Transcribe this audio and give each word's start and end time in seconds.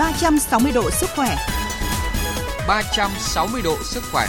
360 0.00 0.72
độ 0.72 0.90
sức 0.90 1.10
khỏe. 1.16 1.36
360 2.68 3.62
độ 3.64 3.76
sức 3.82 4.02
khỏe. 4.12 4.26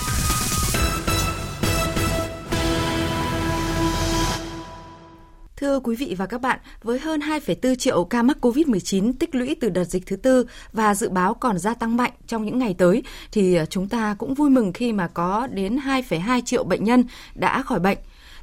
Thưa 5.56 5.80
quý 5.80 5.96
vị 5.96 6.16
và 6.18 6.26
các 6.26 6.42
bạn, 6.42 6.60
với 6.84 7.00
hơn 7.00 7.20
2,4 7.20 7.76
triệu 7.76 8.04
ca 8.04 8.24
mắc 8.24 8.38
COVID-19 8.42 9.14
tích 9.20 9.36
lũy 9.36 9.56
từ 9.62 9.70
đợt 9.70 9.84
dịch 9.84 10.06
thứ 10.06 10.16
tư 10.16 10.46
và 10.74 10.96
dự 10.96 11.10
báo 11.10 11.34
còn 11.34 11.58
gia 11.58 11.74
tăng 11.74 11.98
mạnh 11.98 12.12
trong 12.28 12.46
những 12.46 12.60
ngày 12.60 12.76
tới, 12.78 13.04
thì 13.32 13.58
chúng 13.70 13.90
ta 13.90 14.16
cũng 14.20 14.34
vui 14.34 14.50
mừng 14.50 14.74
khi 14.74 14.94
mà 14.94 15.08
có 15.08 15.48
đến 15.52 15.78
2,2 15.78 16.42
triệu 16.42 16.64
bệnh 16.64 16.84
nhân 16.84 17.04
đã 17.36 17.62
khỏi 17.62 17.80
bệnh. 17.80 17.98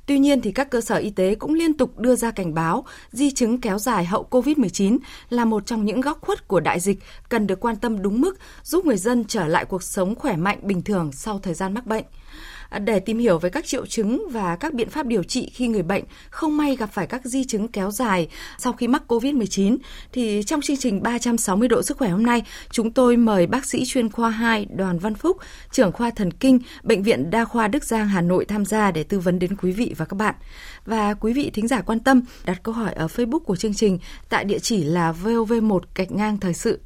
Tuy 0.09 0.19
nhiên 0.19 0.41
thì 0.41 0.53
các 0.53 0.71
cơ 0.71 0.81
sở 0.81 0.97
y 0.97 1.11
tế 1.11 1.35
cũng 1.35 1.55
liên 1.55 1.77
tục 1.77 1.99
đưa 1.99 2.17
ra 2.17 2.31
cảnh 2.31 2.55
báo 2.55 2.85
di 3.11 3.31
chứng 3.31 3.61
kéo 3.61 3.79
dài 3.79 4.05
hậu 4.05 4.27
COVID-19 4.31 4.99
là 5.31 5.45
một 5.45 5.67
trong 5.67 5.85
những 5.85 6.01
góc 6.01 6.21
khuất 6.21 6.49
của 6.49 6.61
đại 6.61 6.81
dịch 6.81 6.99
cần 7.29 7.47
được 7.47 7.61
quan 7.61 7.77
tâm 7.77 8.03
đúng 8.03 8.21
mức, 8.21 8.39
giúp 8.63 8.85
người 8.85 8.97
dân 8.97 9.25
trở 9.25 9.47
lại 9.47 9.65
cuộc 9.65 9.83
sống 9.83 10.15
khỏe 10.15 10.37
mạnh 10.37 10.59
bình 10.63 10.83
thường 10.83 11.13
sau 11.13 11.39
thời 11.39 11.55
gian 11.55 11.75
mắc 11.75 11.87
bệnh. 11.87 12.05
À, 12.69 12.79
để 12.79 13.01
tìm 13.01 13.19
hiểu 13.19 13.39
về 13.39 13.51
các 13.51 13.67
triệu 13.67 13.87
chứng 13.87 14.29
và 14.31 14.57
các 14.57 14.75
biện 14.75 14.89
pháp 14.89 15.07
điều 15.07 15.23
trị 15.23 15.51
khi 15.55 15.69
người 15.69 15.83
bệnh 15.83 16.05
không 16.31 16.57
may 16.57 16.77
gặp 16.77 16.91
phải 16.93 17.07
các 17.07 17.25
di 17.25 17.45
chứng 17.45 17.69
kéo 17.69 17.91
dài 17.91 18.29
sau 18.59 18.73
khi 18.73 18.89
mắc 18.89 19.03
COVID-19, 19.09 19.77
thì 20.13 20.43
trong 20.47 20.61
chương 20.61 20.77
trình 20.77 21.03
360 21.03 21.69
độ 21.69 21.83
sức 21.83 21.97
khỏe 21.97 22.09
hôm 22.09 22.23
nay, 22.23 22.43
chúng 22.71 22.91
tôi 22.91 23.17
mời 23.17 23.47
bác 23.47 23.65
sĩ 23.65 23.85
chuyên 23.85 24.11
khoa 24.11 24.31
2 24.31 24.67
Đoàn 24.77 24.99
Văn 24.99 25.15
Phúc, 25.15 25.37
trưởng 25.73 25.93
khoa 25.93 26.11
thần 26.11 26.31
kinh, 26.31 26.59
Bệnh 26.83 27.03
viện 27.03 27.31
Đa 27.31 27.45
khoa 27.45 27.69
Đức 27.69 27.85
Giang 27.85 28.09
Hà 28.09 28.21
Nội 28.21 28.45
tham 28.45 28.65
gia 28.65 28.91
để 28.91 29.05
tư 29.05 29.19
vấn 29.19 29.39
đến 29.39 29.57
quý 29.57 29.73
vị 29.73 29.95
và 29.97 30.05
các 30.05 30.15
bạn. 30.15 30.35
Và 30.87 31.15
quý 31.15 31.33
vị 31.33 31.51
thính 31.55 31.69
giả 31.69 31.81
quan 31.81 32.01
tâm 32.01 32.23
đặt 32.45 32.63
câu 32.63 32.75
hỏi 32.75 32.93
ở 32.93 33.07
Facebook 33.07 33.41
của 33.41 33.57
chương 33.57 33.75
trình 33.75 33.99
tại 34.29 34.45
địa 34.45 34.59
chỉ 34.59 34.85
là 34.85 35.15
vov1 35.25 35.81
gạch 35.95 36.13
ngang 36.13 36.39
thời 36.41 36.55
sự. 36.55 36.81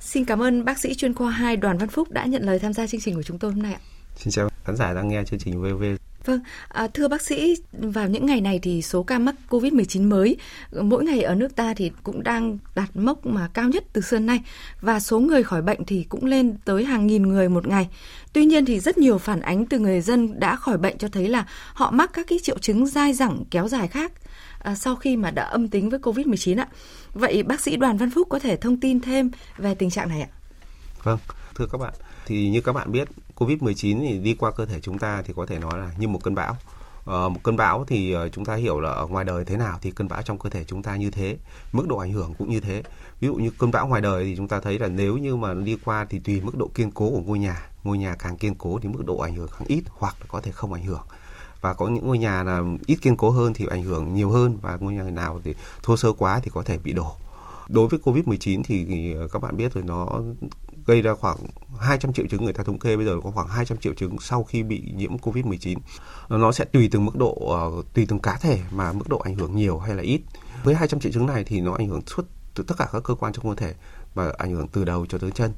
Xin 0.00 0.24
cảm 0.24 0.42
ơn 0.42 0.64
bác 0.64 0.78
sĩ 0.78 0.94
chuyên 0.94 1.14
khoa 1.14 1.30
2 1.30 1.56
Đoàn 1.56 1.78
Văn 1.78 1.88
Phúc 1.88 2.10
đã 2.10 2.24
nhận 2.24 2.42
lời 2.42 2.58
tham 2.58 2.72
gia 2.72 2.86
chương 2.86 3.00
trình 3.00 3.14
của 3.14 3.22
chúng 3.22 3.38
tôi 3.38 3.52
hôm 3.52 3.62
nay 3.62 3.72
ạ. 3.72 3.80
Xin 4.16 4.30
chào 4.30 4.48
khán 4.64 4.76
giả 4.76 4.92
đang 4.92 5.08
nghe 5.08 5.24
chương 5.24 5.38
trình 5.38 5.62
VV. 5.62 5.84
Vâng, 6.24 6.40
à, 6.68 6.88
thưa 6.94 7.08
bác 7.08 7.22
sĩ, 7.22 7.56
vào 7.72 8.08
những 8.08 8.26
ngày 8.26 8.40
này 8.40 8.58
thì 8.62 8.82
số 8.82 9.02
ca 9.02 9.18
mắc 9.18 9.34
COVID-19 9.48 10.08
mới 10.08 10.36
mỗi 10.72 11.04
ngày 11.04 11.22
ở 11.22 11.34
nước 11.34 11.56
ta 11.56 11.74
thì 11.76 11.90
cũng 12.02 12.22
đang 12.22 12.58
đạt 12.74 12.88
mốc 12.94 13.26
mà 13.26 13.48
cao 13.54 13.68
nhất 13.68 13.84
từ 13.92 14.00
xưa 14.00 14.18
nay 14.18 14.40
và 14.80 15.00
số 15.00 15.20
người 15.20 15.42
khỏi 15.42 15.62
bệnh 15.62 15.84
thì 15.84 16.06
cũng 16.08 16.24
lên 16.24 16.56
tới 16.64 16.84
hàng 16.84 17.06
nghìn 17.06 17.22
người 17.22 17.48
một 17.48 17.66
ngày. 17.66 17.88
Tuy 18.32 18.44
nhiên 18.44 18.64
thì 18.64 18.80
rất 18.80 18.98
nhiều 18.98 19.18
phản 19.18 19.40
ánh 19.40 19.66
từ 19.66 19.78
người 19.78 20.00
dân 20.00 20.40
đã 20.40 20.56
khỏi 20.56 20.78
bệnh 20.78 20.98
cho 20.98 21.08
thấy 21.08 21.28
là 21.28 21.46
họ 21.72 21.90
mắc 21.90 22.10
các 22.12 22.26
cái 22.28 22.38
triệu 22.42 22.58
chứng 22.58 22.86
dai 22.86 23.12
dẳng 23.12 23.44
kéo 23.50 23.68
dài 23.68 23.88
khác 23.88 24.12
à, 24.58 24.74
sau 24.74 24.96
khi 24.96 25.16
mà 25.16 25.30
đã 25.30 25.42
âm 25.42 25.68
tính 25.68 25.90
với 25.90 25.98
COVID-19 25.98 26.58
ạ. 26.58 26.68
Vậy 27.12 27.42
bác 27.42 27.60
sĩ 27.60 27.76
Đoàn 27.76 27.96
Văn 27.96 28.10
Phúc 28.10 28.28
có 28.30 28.38
thể 28.38 28.56
thông 28.56 28.80
tin 28.80 29.00
thêm 29.00 29.30
về 29.58 29.74
tình 29.74 29.90
trạng 29.90 30.08
này 30.08 30.20
ạ? 30.20 30.28
Vâng, 31.02 31.18
thưa 31.54 31.66
các 31.72 31.78
bạn, 31.78 31.94
thì 32.26 32.48
như 32.48 32.60
các 32.60 32.72
bạn 32.72 32.92
biết 32.92 33.08
Covid-19 33.36 34.00
thì 34.00 34.18
đi 34.18 34.34
qua 34.34 34.50
cơ 34.50 34.66
thể 34.66 34.80
chúng 34.80 34.98
ta 34.98 35.22
thì 35.22 35.32
có 35.36 35.46
thể 35.46 35.58
nói 35.58 35.78
là 35.78 35.90
như 35.98 36.08
một 36.08 36.20
cơn 36.24 36.34
bão. 36.34 36.56
Uh, 37.00 37.32
một 37.32 37.40
cơn 37.42 37.56
bão 37.56 37.84
thì 37.84 38.16
uh, 38.16 38.32
chúng 38.32 38.44
ta 38.44 38.54
hiểu 38.54 38.80
là 38.80 38.90
ở 38.90 39.06
ngoài 39.06 39.24
đời 39.24 39.44
thế 39.44 39.56
nào 39.56 39.78
thì 39.82 39.90
cơn 39.90 40.08
bão 40.08 40.22
trong 40.22 40.38
cơ 40.38 40.50
thể 40.50 40.64
chúng 40.64 40.82
ta 40.82 40.96
như 40.96 41.10
thế, 41.10 41.36
mức 41.72 41.88
độ 41.88 41.96
ảnh 41.96 42.12
hưởng 42.12 42.34
cũng 42.38 42.50
như 42.50 42.60
thế. 42.60 42.82
Ví 43.20 43.28
dụ 43.28 43.34
như 43.34 43.50
cơn 43.58 43.70
bão 43.70 43.86
ngoài 43.86 44.00
đời 44.00 44.24
thì 44.24 44.36
chúng 44.36 44.48
ta 44.48 44.60
thấy 44.60 44.78
là 44.78 44.88
nếu 44.88 45.16
như 45.16 45.36
mà 45.36 45.54
đi 45.54 45.76
qua 45.84 46.06
thì 46.10 46.18
tùy 46.18 46.40
mức 46.40 46.56
độ 46.56 46.70
kiên 46.74 46.90
cố 46.90 47.10
của 47.10 47.22
ngôi 47.26 47.38
nhà, 47.38 47.68
ngôi 47.84 47.98
nhà 47.98 48.14
càng 48.18 48.36
kiên 48.36 48.54
cố 48.54 48.78
thì 48.82 48.88
mức 48.88 49.06
độ 49.06 49.18
ảnh 49.18 49.34
hưởng 49.34 49.48
càng 49.58 49.68
ít 49.68 49.82
hoặc 49.90 50.16
là 50.20 50.26
có 50.28 50.40
thể 50.40 50.52
không 50.52 50.72
ảnh 50.72 50.84
hưởng 50.84 51.02
và 51.60 51.74
có 51.74 51.88
những 51.88 52.06
ngôi 52.06 52.18
nhà 52.18 52.42
là 52.42 52.62
ít 52.86 52.96
kiên 52.96 53.16
cố 53.16 53.30
hơn 53.30 53.54
thì 53.54 53.66
ảnh 53.70 53.82
hưởng 53.82 54.14
nhiều 54.14 54.30
hơn 54.30 54.58
và 54.62 54.76
ngôi 54.80 54.94
nhà 54.94 55.02
nào 55.02 55.40
thì 55.44 55.54
thô 55.82 55.96
sơ 55.96 56.12
quá 56.12 56.40
thì 56.42 56.50
có 56.54 56.62
thể 56.62 56.78
bị 56.78 56.92
đổ 56.92 57.16
đối 57.68 57.88
với 57.88 58.00
Covid-19 58.04 58.62
thì 58.64 59.12
ờ, 59.14 59.28
các 59.28 59.42
bạn 59.42 59.56
biết 59.56 59.74
rồi 59.74 59.84
nó 59.84 60.22
gây 60.86 61.02
ra 61.02 61.14
khoảng 61.14 61.36
200 61.80 62.12
triệu 62.12 62.26
chứng, 62.30 62.44
người 62.44 62.52
ta 62.52 62.64
thống 62.64 62.78
kê 62.78 62.96
bây 62.96 63.06
giờ 63.06 63.16
có 63.24 63.30
khoảng 63.30 63.48
200 63.48 63.78
triệu 63.78 63.94
chứng 63.94 64.16
sau 64.20 64.44
khi 64.44 64.62
bị 64.62 64.92
nhiễm 64.96 65.16
Covid-19. 65.16 65.76
Nó 66.28 66.52
sẽ 66.52 66.64
tùy 66.64 66.88
từng 66.92 67.04
mức 67.04 67.16
độ 67.16 67.34
ờ, 67.34 67.82
tùy 67.94 68.06
từng 68.08 68.18
cá 68.18 68.36
thể 68.36 68.60
mà 68.70 68.92
mức 68.92 69.08
độ 69.08 69.18
ảnh 69.18 69.34
hưởng 69.34 69.56
nhiều 69.56 69.78
hay 69.78 69.94
là 69.94 70.02
ít. 70.02 70.20
Với 70.64 70.74
200 70.74 71.00
triệu 71.00 71.12
chứng 71.12 71.26
này 71.26 71.44
thì 71.44 71.60
nó 71.60 71.74
ảnh 71.74 71.88
hưởng 71.88 72.00
suốt 72.06 72.26
từ 72.54 72.64
tất 72.64 72.74
cả 72.78 72.88
các 72.92 73.02
cơ 73.04 73.14
quan 73.14 73.32
trong 73.32 73.44
cơ 73.44 73.54
thể 73.54 73.74
và 74.14 74.32
ảnh 74.38 74.54
hưởng 74.54 74.68
từ 74.68 74.84
đầu 74.84 75.06
cho 75.06 75.18
tới 75.18 75.30
chân. 75.30 75.52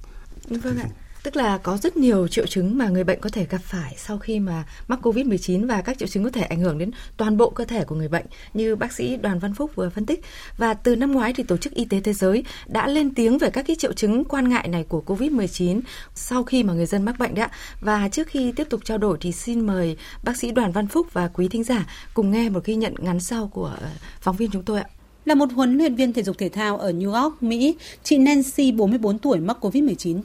Vâng 0.48 0.76
ạ. 0.76 0.88
Tức 1.22 1.36
là 1.36 1.58
có 1.58 1.76
rất 1.76 1.96
nhiều 1.96 2.28
triệu 2.28 2.46
chứng 2.46 2.78
mà 2.78 2.88
người 2.88 3.04
bệnh 3.04 3.20
có 3.20 3.30
thể 3.30 3.46
gặp 3.50 3.60
phải 3.64 3.94
sau 3.96 4.18
khi 4.18 4.40
mà 4.40 4.64
mắc 4.88 4.98
Covid-19 5.02 5.68
và 5.68 5.82
các 5.82 5.98
triệu 5.98 6.08
chứng 6.08 6.24
có 6.24 6.30
thể 6.30 6.42
ảnh 6.42 6.60
hưởng 6.60 6.78
đến 6.78 6.90
toàn 7.16 7.36
bộ 7.36 7.50
cơ 7.50 7.64
thể 7.64 7.84
của 7.84 7.94
người 7.94 8.08
bệnh 8.08 8.26
như 8.54 8.76
bác 8.76 8.92
sĩ 8.92 9.16
Đoàn 9.16 9.38
Văn 9.38 9.54
Phúc 9.54 9.70
vừa 9.74 9.90
phân 9.90 10.06
tích. 10.06 10.20
Và 10.56 10.74
từ 10.74 10.96
năm 10.96 11.12
ngoái 11.12 11.32
thì 11.32 11.42
Tổ 11.42 11.56
chức 11.56 11.74
Y 11.74 11.84
tế 11.84 12.00
Thế 12.00 12.12
giới 12.12 12.44
đã 12.66 12.88
lên 12.88 13.14
tiếng 13.14 13.38
về 13.38 13.50
các 13.50 13.66
cái 13.66 13.76
triệu 13.76 13.92
chứng 13.92 14.24
quan 14.24 14.48
ngại 14.48 14.68
này 14.68 14.84
của 14.88 15.02
Covid-19 15.06 15.80
sau 16.14 16.44
khi 16.44 16.62
mà 16.62 16.72
người 16.72 16.86
dân 16.86 17.04
mắc 17.04 17.18
bệnh 17.18 17.34
đã. 17.34 17.50
Và 17.80 18.08
trước 18.08 18.26
khi 18.26 18.52
tiếp 18.52 18.66
tục 18.70 18.80
trao 18.84 18.98
đổi 18.98 19.18
thì 19.20 19.32
xin 19.32 19.66
mời 19.66 19.96
bác 20.22 20.36
sĩ 20.36 20.50
Đoàn 20.50 20.72
Văn 20.72 20.86
Phúc 20.86 21.06
và 21.12 21.28
quý 21.28 21.48
thính 21.48 21.64
giả 21.64 21.86
cùng 22.14 22.30
nghe 22.30 22.48
một 22.48 22.64
ghi 22.64 22.74
nhận 22.74 22.94
ngắn 22.98 23.20
sau 23.20 23.48
của 23.48 23.76
ờ, 23.80 23.88
phóng 24.20 24.36
viên 24.36 24.50
chúng 24.50 24.62
tôi 24.62 24.80
ạ. 24.80 24.86
Là 25.24 25.34
một 25.34 25.52
huấn 25.54 25.78
luyện 25.78 25.94
viên 25.94 26.12
thể 26.12 26.22
dục 26.22 26.38
thể 26.38 26.48
thao 26.48 26.78
ở 26.78 26.92
New 26.92 27.22
York, 27.22 27.42
Mỹ, 27.42 27.76
chị 28.02 28.18
Nancy 28.18 28.72
44 28.72 29.18
tuổi 29.18 29.40
mắc 29.40 29.56
Covid-19 29.60 30.20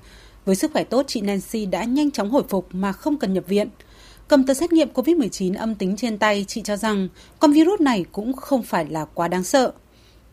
với 0.45 0.55
sức 0.55 0.71
khỏe 0.73 0.83
tốt, 0.83 1.05
chị 1.07 1.21
Nancy 1.21 1.65
đã 1.65 1.83
nhanh 1.83 2.11
chóng 2.11 2.29
hồi 2.29 2.43
phục 2.49 2.67
mà 2.71 2.91
không 2.91 3.17
cần 3.17 3.33
nhập 3.33 3.43
viện. 3.47 3.69
Cầm 4.27 4.45
tờ 4.45 4.53
xét 4.53 4.73
nghiệm 4.73 4.89
COVID-19 4.93 5.57
âm 5.57 5.75
tính 5.75 5.95
trên 5.95 6.17
tay, 6.17 6.45
chị 6.47 6.61
cho 6.61 6.77
rằng 6.77 7.07
con 7.39 7.51
virus 7.53 7.81
này 7.81 8.05
cũng 8.11 8.33
không 8.33 8.63
phải 8.63 8.85
là 8.89 9.05
quá 9.05 9.27
đáng 9.27 9.43
sợ. 9.43 9.71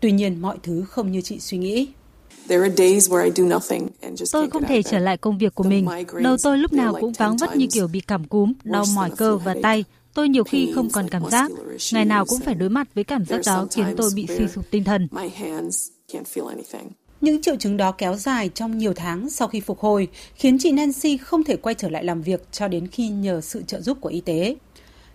Tuy 0.00 0.12
nhiên, 0.12 0.40
mọi 0.40 0.56
thứ 0.62 0.84
không 0.88 1.12
như 1.12 1.20
chị 1.20 1.40
suy 1.40 1.58
nghĩ. 1.58 1.88
Tôi 4.32 4.50
không 4.50 4.64
thể 4.68 4.82
trở 4.82 4.98
lại 4.98 5.16
công 5.16 5.38
việc 5.38 5.54
của 5.54 5.64
mình. 5.64 5.86
Đầu 6.22 6.36
tôi 6.42 6.58
lúc 6.58 6.72
nào 6.72 6.94
cũng 7.00 7.12
váng 7.12 7.36
vất 7.36 7.56
như 7.56 7.66
kiểu 7.72 7.88
bị 7.88 8.00
cảm 8.00 8.24
cúm, 8.24 8.52
đau 8.64 8.84
mỏi 8.94 9.10
cơ 9.16 9.36
và 9.36 9.54
tay. 9.62 9.84
Tôi 10.14 10.28
nhiều 10.28 10.44
khi 10.44 10.72
không 10.74 10.90
còn 10.90 11.08
cảm 11.08 11.22
giác. 11.30 11.50
Ngày 11.92 12.04
nào 12.04 12.24
cũng 12.26 12.40
phải 12.40 12.54
đối 12.54 12.68
mặt 12.68 12.88
với 12.94 13.04
cảm 13.04 13.24
giác 13.24 13.40
đó 13.46 13.66
khiến 13.70 13.86
tôi 13.96 14.10
bị 14.14 14.26
suy 14.38 14.48
sụp 14.48 14.64
tinh 14.70 14.84
thần. 14.84 15.08
Những 17.20 17.42
triệu 17.42 17.56
chứng 17.56 17.76
đó 17.76 17.92
kéo 17.92 18.14
dài 18.14 18.50
trong 18.54 18.78
nhiều 18.78 18.94
tháng 18.94 19.30
sau 19.30 19.48
khi 19.48 19.60
phục 19.60 19.80
hồi, 19.80 20.08
khiến 20.34 20.58
chị 20.60 20.72
Nancy 20.72 21.16
không 21.16 21.44
thể 21.44 21.56
quay 21.56 21.74
trở 21.74 21.88
lại 21.88 22.04
làm 22.04 22.22
việc 22.22 22.52
cho 22.52 22.68
đến 22.68 22.86
khi 22.86 23.08
nhờ 23.08 23.40
sự 23.40 23.62
trợ 23.66 23.80
giúp 23.80 23.98
của 24.00 24.08
y 24.08 24.20
tế. 24.20 24.56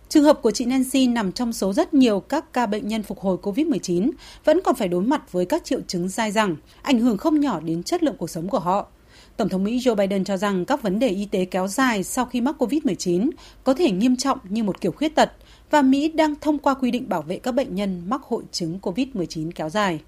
Trường 0.09 0.23
hợp 0.23 0.41
của 0.41 0.51
chị 0.51 0.65
Nancy 0.65 1.07
nằm 1.07 1.31
trong 1.31 1.53
số 1.53 1.73
rất 1.73 1.93
nhiều 1.93 2.19
các 2.19 2.53
ca 2.53 2.65
bệnh 2.65 2.87
nhân 2.87 3.03
phục 3.03 3.19
hồi 3.19 3.37
COVID-19 3.41 4.11
vẫn 4.45 4.59
còn 4.63 4.75
phải 4.75 4.87
đối 4.87 5.01
mặt 5.01 5.31
với 5.31 5.45
các 5.45 5.65
triệu 5.65 5.79
chứng 5.87 6.09
dai 6.09 6.31
dẳng, 6.31 6.55
ảnh 6.81 6.99
hưởng 6.99 7.17
không 7.17 7.39
nhỏ 7.39 7.59
đến 7.59 7.83
chất 7.83 8.03
lượng 8.03 8.15
cuộc 8.17 8.29
sống 8.29 8.49
của 8.49 8.59
họ. 8.59 8.87
Tổng 9.37 9.49
thống 9.49 9.63
Mỹ 9.63 9.79
Joe 9.79 9.95
Biden 9.95 10.23
cho 10.23 10.37
rằng 10.37 10.65
các 10.65 10.81
vấn 10.81 10.99
đề 10.99 11.07
y 11.07 11.25
tế 11.25 11.45
kéo 11.45 11.67
dài 11.67 12.03
sau 12.03 12.25
khi 12.25 12.41
mắc 12.41 12.55
COVID-19 12.61 13.29
có 13.63 13.73
thể 13.73 13.91
nghiêm 13.91 14.17
trọng 14.17 14.39
như 14.49 14.63
một 14.63 14.81
kiểu 14.81 14.91
khuyết 14.91 15.15
tật 15.15 15.31
và 15.71 15.81
Mỹ 15.81 16.07
đang 16.07 16.35
thông 16.41 16.59
qua 16.59 16.73
quy 16.73 16.91
định 16.91 17.09
bảo 17.09 17.21
vệ 17.21 17.39
các 17.39 17.51
bệnh 17.51 17.75
nhân 17.75 18.01
mắc 18.07 18.21
hội 18.23 18.43
chứng 18.51 18.79
COVID-19 18.81 19.51
kéo 19.55 19.69
dài. 19.69 19.99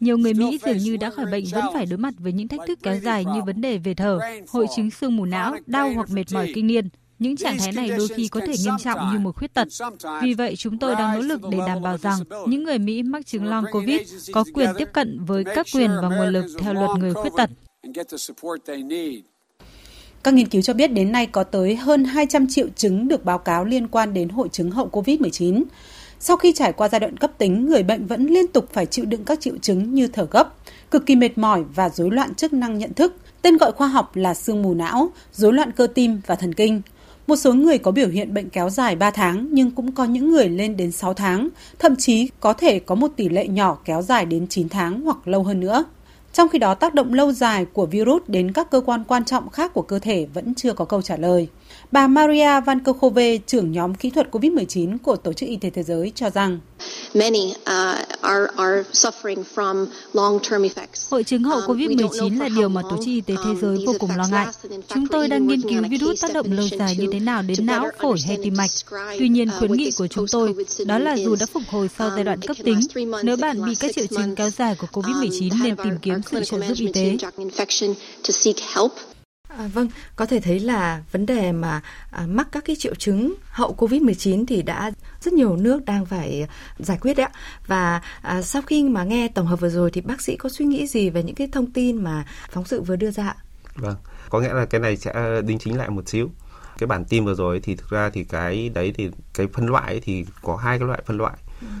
Nhiều 0.00 0.18
người 0.18 0.34
Mỹ 0.34 0.58
dường 0.66 0.78
như 0.78 0.96
đã 0.96 1.10
khỏi 1.10 1.26
bệnh 1.26 1.44
vẫn 1.52 1.64
phải 1.74 1.86
đối 1.86 1.98
mặt 1.98 2.14
với 2.18 2.32
những 2.32 2.48
thách 2.48 2.60
thức 2.66 2.78
kéo 2.82 2.96
dài 3.00 3.24
như 3.24 3.42
vấn 3.46 3.60
đề 3.60 3.78
về 3.78 3.94
thở, 3.94 4.18
hội 4.48 4.66
chứng 4.76 4.90
sương 4.90 5.16
mù 5.16 5.24
não, 5.24 5.56
đau 5.66 5.92
hoặc 5.94 6.10
mệt 6.10 6.24
mỏi 6.32 6.52
kinh 6.54 6.66
niên. 6.66 6.88
Những 7.18 7.36
trạng 7.36 7.58
thái 7.58 7.72
này 7.72 7.90
đôi 7.98 8.08
khi 8.08 8.28
có 8.28 8.40
thể 8.40 8.54
nghiêm 8.64 8.74
trọng 8.84 9.12
như 9.12 9.18
một 9.18 9.36
khuyết 9.36 9.54
tật. 9.54 9.68
Vì 10.22 10.34
vậy, 10.34 10.54
chúng 10.56 10.78
tôi 10.78 10.94
đang 10.94 11.14
nỗ 11.14 11.20
lực 11.20 11.40
để 11.50 11.58
đảm 11.66 11.82
bảo 11.82 11.98
rằng 11.98 12.18
những 12.46 12.64
người 12.64 12.78
Mỹ 12.78 13.02
mắc 13.02 13.26
chứng 13.26 13.44
long 13.44 13.64
COVID 13.72 14.00
có 14.32 14.44
quyền 14.54 14.70
tiếp 14.78 14.88
cận 14.92 15.24
với 15.24 15.44
các 15.44 15.66
quyền 15.74 15.90
và 16.02 16.08
nguồn 16.08 16.28
lực 16.28 16.46
theo 16.58 16.74
luật 16.74 16.90
người 16.98 17.14
khuyết 17.14 17.32
tật. 17.36 17.50
Các 20.22 20.34
nghiên 20.34 20.48
cứu 20.48 20.62
cho 20.62 20.74
biết 20.74 20.92
đến 20.92 21.12
nay 21.12 21.26
có 21.26 21.44
tới 21.44 21.76
hơn 21.76 22.04
200 22.04 22.46
triệu 22.46 22.66
chứng 22.76 23.08
được 23.08 23.24
báo 23.24 23.38
cáo 23.38 23.64
liên 23.64 23.88
quan 23.88 24.14
đến 24.14 24.28
hội 24.28 24.48
chứng 24.48 24.70
hậu 24.70 24.88
COVID-19. 24.92 25.64
Sau 26.20 26.36
khi 26.36 26.52
trải 26.52 26.72
qua 26.72 26.88
giai 26.88 27.00
đoạn 27.00 27.16
cấp 27.16 27.32
tính, 27.38 27.66
người 27.66 27.82
bệnh 27.82 28.06
vẫn 28.06 28.26
liên 28.26 28.46
tục 28.46 28.68
phải 28.72 28.86
chịu 28.86 29.04
đựng 29.04 29.24
các 29.24 29.40
triệu 29.40 29.54
chứng 29.62 29.94
như 29.94 30.08
thở 30.08 30.26
gấp, 30.30 30.54
cực 30.90 31.06
kỳ 31.06 31.16
mệt 31.16 31.38
mỏi 31.38 31.64
và 31.74 31.88
rối 31.88 32.10
loạn 32.10 32.34
chức 32.34 32.52
năng 32.52 32.78
nhận 32.78 32.94
thức, 32.94 33.16
tên 33.42 33.56
gọi 33.56 33.72
khoa 33.72 33.88
học 33.88 34.16
là 34.16 34.34
sương 34.34 34.62
mù 34.62 34.74
não, 34.74 35.10
rối 35.32 35.52
loạn 35.52 35.72
cơ 35.72 35.86
tim 35.86 36.20
và 36.26 36.34
thần 36.34 36.54
kinh. 36.54 36.82
Một 37.26 37.36
số 37.36 37.54
người 37.54 37.78
có 37.78 37.90
biểu 37.90 38.08
hiện 38.08 38.34
bệnh 38.34 38.50
kéo 38.50 38.70
dài 38.70 38.96
3 38.96 39.10
tháng 39.10 39.48
nhưng 39.50 39.70
cũng 39.70 39.92
có 39.92 40.04
những 40.04 40.30
người 40.30 40.48
lên 40.48 40.76
đến 40.76 40.92
6 40.92 41.14
tháng, 41.14 41.48
thậm 41.78 41.96
chí 41.96 42.28
có 42.40 42.52
thể 42.52 42.78
có 42.78 42.94
một 42.94 43.08
tỷ 43.16 43.28
lệ 43.28 43.48
nhỏ 43.48 43.78
kéo 43.84 44.02
dài 44.02 44.26
đến 44.26 44.46
9 44.46 44.68
tháng 44.68 45.00
hoặc 45.00 45.28
lâu 45.28 45.42
hơn 45.42 45.60
nữa. 45.60 45.84
Trong 46.32 46.48
khi 46.48 46.58
đó, 46.58 46.74
tác 46.74 46.94
động 46.94 47.14
lâu 47.14 47.32
dài 47.32 47.66
của 47.72 47.86
virus 47.86 48.22
đến 48.26 48.52
các 48.52 48.70
cơ 48.70 48.80
quan 48.80 49.04
quan 49.04 49.24
trọng 49.24 49.50
khác 49.50 49.74
của 49.74 49.82
cơ 49.82 49.98
thể 49.98 50.26
vẫn 50.34 50.54
chưa 50.54 50.72
có 50.72 50.84
câu 50.84 51.02
trả 51.02 51.16
lời. 51.16 51.48
Bà 51.92 52.06
Maria 52.06 52.60
Vankokove, 52.60 53.38
trưởng 53.46 53.72
nhóm 53.72 53.94
kỹ 53.94 54.10
thuật 54.10 54.30
COVID-19 54.30 54.98
của 54.98 55.16
Tổ 55.16 55.32
chức 55.32 55.48
Y 55.48 55.56
tế 55.56 55.70
Thế 55.70 55.82
giới 55.82 56.12
cho 56.14 56.30
rằng 56.30 56.60
Hội 61.10 61.24
chứng 61.24 61.42
hậu 61.42 61.60
COVID-19 61.60 62.40
là 62.40 62.48
điều 62.48 62.68
mà 62.68 62.82
Tổ 62.90 62.96
chức 62.96 63.06
Y 63.06 63.20
tế 63.20 63.34
Thế 63.44 63.50
giới 63.60 63.84
vô 63.86 63.94
cùng 63.98 64.10
lo 64.16 64.26
ngại. 64.30 64.46
Chúng 64.88 65.06
tôi 65.06 65.28
đang 65.28 65.46
nghiên 65.46 65.62
cứu 65.62 65.82
virus 65.90 66.22
tác 66.22 66.34
động 66.34 66.52
lâu 66.52 66.66
dài 66.78 66.96
như 66.98 67.06
thế 67.12 67.20
nào 67.20 67.42
đến 67.42 67.66
não, 67.66 67.90
phổi 68.00 68.18
hay 68.26 68.38
tim 68.42 68.54
mạch. 68.56 68.70
Tuy 69.18 69.28
nhiên, 69.28 69.48
khuyến 69.58 69.72
nghị 69.72 69.90
của 69.98 70.06
chúng 70.06 70.26
tôi 70.32 70.54
đó 70.86 70.98
là 70.98 71.16
dù 71.16 71.36
đã 71.40 71.46
phục 71.46 71.62
hồi 71.68 71.88
sau 71.98 72.10
giai 72.14 72.24
đoạn 72.24 72.40
cấp 72.40 72.56
tính, 72.64 72.80
nếu 73.22 73.36
bạn 73.36 73.64
bị 73.64 73.74
các 73.74 73.90
triệu 73.94 74.06
chứng 74.06 74.34
kéo 74.34 74.50
dài 74.50 74.76
của 74.78 74.86
COVID-19 74.92 75.62
nên 75.62 75.76
tìm 75.76 75.98
kiếm 76.02 76.20
sự 76.30 76.44
trợ 76.44 76.60
giúp 76.60 76.74
y 76.78 76.92
tế. 76.92 77.16
À, 79.58 79.68
vâng, 79.74 79.88
có 80.16 80.26
thể 80.26 80.40
thấy 80.40 80.60
là 80.60 81.02
vấn 81.12 81.26
đề 81.26 81.52
mà 81.52 81.80
à, 82.10 82.26
mắc 82.26 82.48
các 82.52 82.64
cái 82.64 82.76
triệu 82.78 82.94
chứng 82.94 83.34
hậu 83.48 83.74
Covid-19 83.78 84.44
thì 84.46 84.62
đã 84.62 84.90
rất 85.20 85.32
nhiều 85.32 85.56
nước 85.56 85.84
đang 85.84 86.06
phải 86.06 86.46
giải 86.78 86.98
quyết 87.00 87.14
đấy 87.14 87.26
ạ. 87.26 87.38
Và 87.66 88.00
à, 88.22 88.42
sau 88.42 88.62
khi 88.62 88.84
mà 88.84 89.04
nghe 89.04 89.28
tổng 89.28 89.46
hợp 89.46 89.60
vừa 89.60 89.68
rồi 89.68 89.90
thì 89.90 90.00
bác 90.00 90.22
sĩ 90.22 90.36
có 90.36 90.48
suy 90.48 90.64
nghĩ 90.64 90.86
gì 90.86 91.10
về 91.10 91.22
những 91.22 91.34
cái 91.34 91.48
thông 91.52 91.72
tin 91.72 92.04
mà 92.04 92.24
phóng 92.50 92.64
sự 92.64 92.82
vừa 92.82 92.96
đưa 92.96 93.10
ra 93.10 93.24
ạ 93.24 93.36
Vâng, 93.74 93.96
có 94.30 94.40
nghĩa 94.40 94.54
là 94.54 94.66
cái 94.66 94.80
này 94.80 94.96
sẽ 94.96 95.42
đính 95.44 95.58
chính 95.58 95.78
lại 95.78 95.90
một 95.90 96.08
xíu. 96.08 96.30
Cái 96.78 96.86
bản 96.86 97.04
tin 97.04 97.24
vừa 97.24 97.34
rồi 97.34 97.60
thì 97.60 97.76
thực 97.76 97.90
ra 97.90 98.10
thì 98.10 98.24
cái 98.24 98.68
đấy 98.68 98.92
thì 98.96 99.10
cái 99.34 99.46
phân 99.52 99.66
loại 99.66 100.00
thì 100.04 100.26
có 100.42 100.56
hai 100.56 100.78
cái 100.78 100.88
loại 100.88 101.02
phân 101.06 101.18
loại 101.18 101.36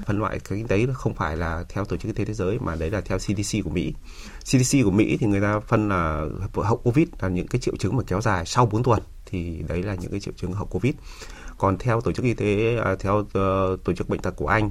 phân 0.06 0.18
loại 0.18 0.40
cái 0.48 0.64
đấy 0.68 0.86
không 0.94 1.14
phải 1.14 1.36
là 1.36 1.64
theo 1.68 1.84
tổ 1.84 1.96
chức 1.96 2.06
y 2.06 2.12
tế 2.12 2.24
thế 2.24 2.34
giới 2.34 2.58
mà 2.58 2.74
đấy 2.74 2.90
là 2.90 3.00
theo 3.00 3.18
CDC 3.18 3.58
của 3.64 3.70
Mỹ. 3.70 3.94
CDC 4.40 4.78
của 4.84 4.90
Mỹ 4.90 5.16
thì 5.20 5.26
người 5.26 5.40
ta 5.40 5.60
phân 5.60 5.88
là 5.88 6.26
hậu 6.54 6.76
Covid 6.76 7.08
là 7.20 7.28
những 7.28 7.46
cái 7.46 7.60
triệu 7.60 7.76
chứng 7.76 7.96
mà 7.96 8.02
kéo 8.06 8.20
dài 8.20 8.46
sau 8.46 8.66
4 8.66 8.82
tuần, 8.82 9.02
thì 9.26 9.62
đấy 9.68 9.82
là 9.82 9.94
những 9.94 10.10
cái 10.10 10.20
triệu 10.20 10.34
chứng 10.36 10.52
hậu 10.52 10.66
Covid. 10.66 10.94
Còn 11.58 11.78
theo 11.78 12.00
tổ 12.00 12.12
chức 12.12 12.24
y 12.24 12.34
tế 12.34 12.76
à, 12.84 12.94
theo 12.98 13.24
ờ, 13.32 13.76
tổ 13.84 13.92
chức 13.92 14.08
bệnh 14.08 14.20
tật 14.20 14.36
của 14.36 14.46
Anh 14.46 14.70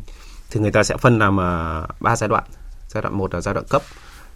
thì 0.51 0.59
người 0.59 0.71
ta 0.71 0.83
sẽ 0.83 0.97
phân 0.97 1.19
làm 1.19 1.37
ba 1.99 2.15
giai 2.15 2.27
đoạn. 2.27 2.43
Giai 2.89 3.01
đoạn 3.01 3.17
một 3.17 3.33
là 3.33 3.41
giai 3.41 3.53
đoạn 3.53 3.65
cấp. 3.69 3.81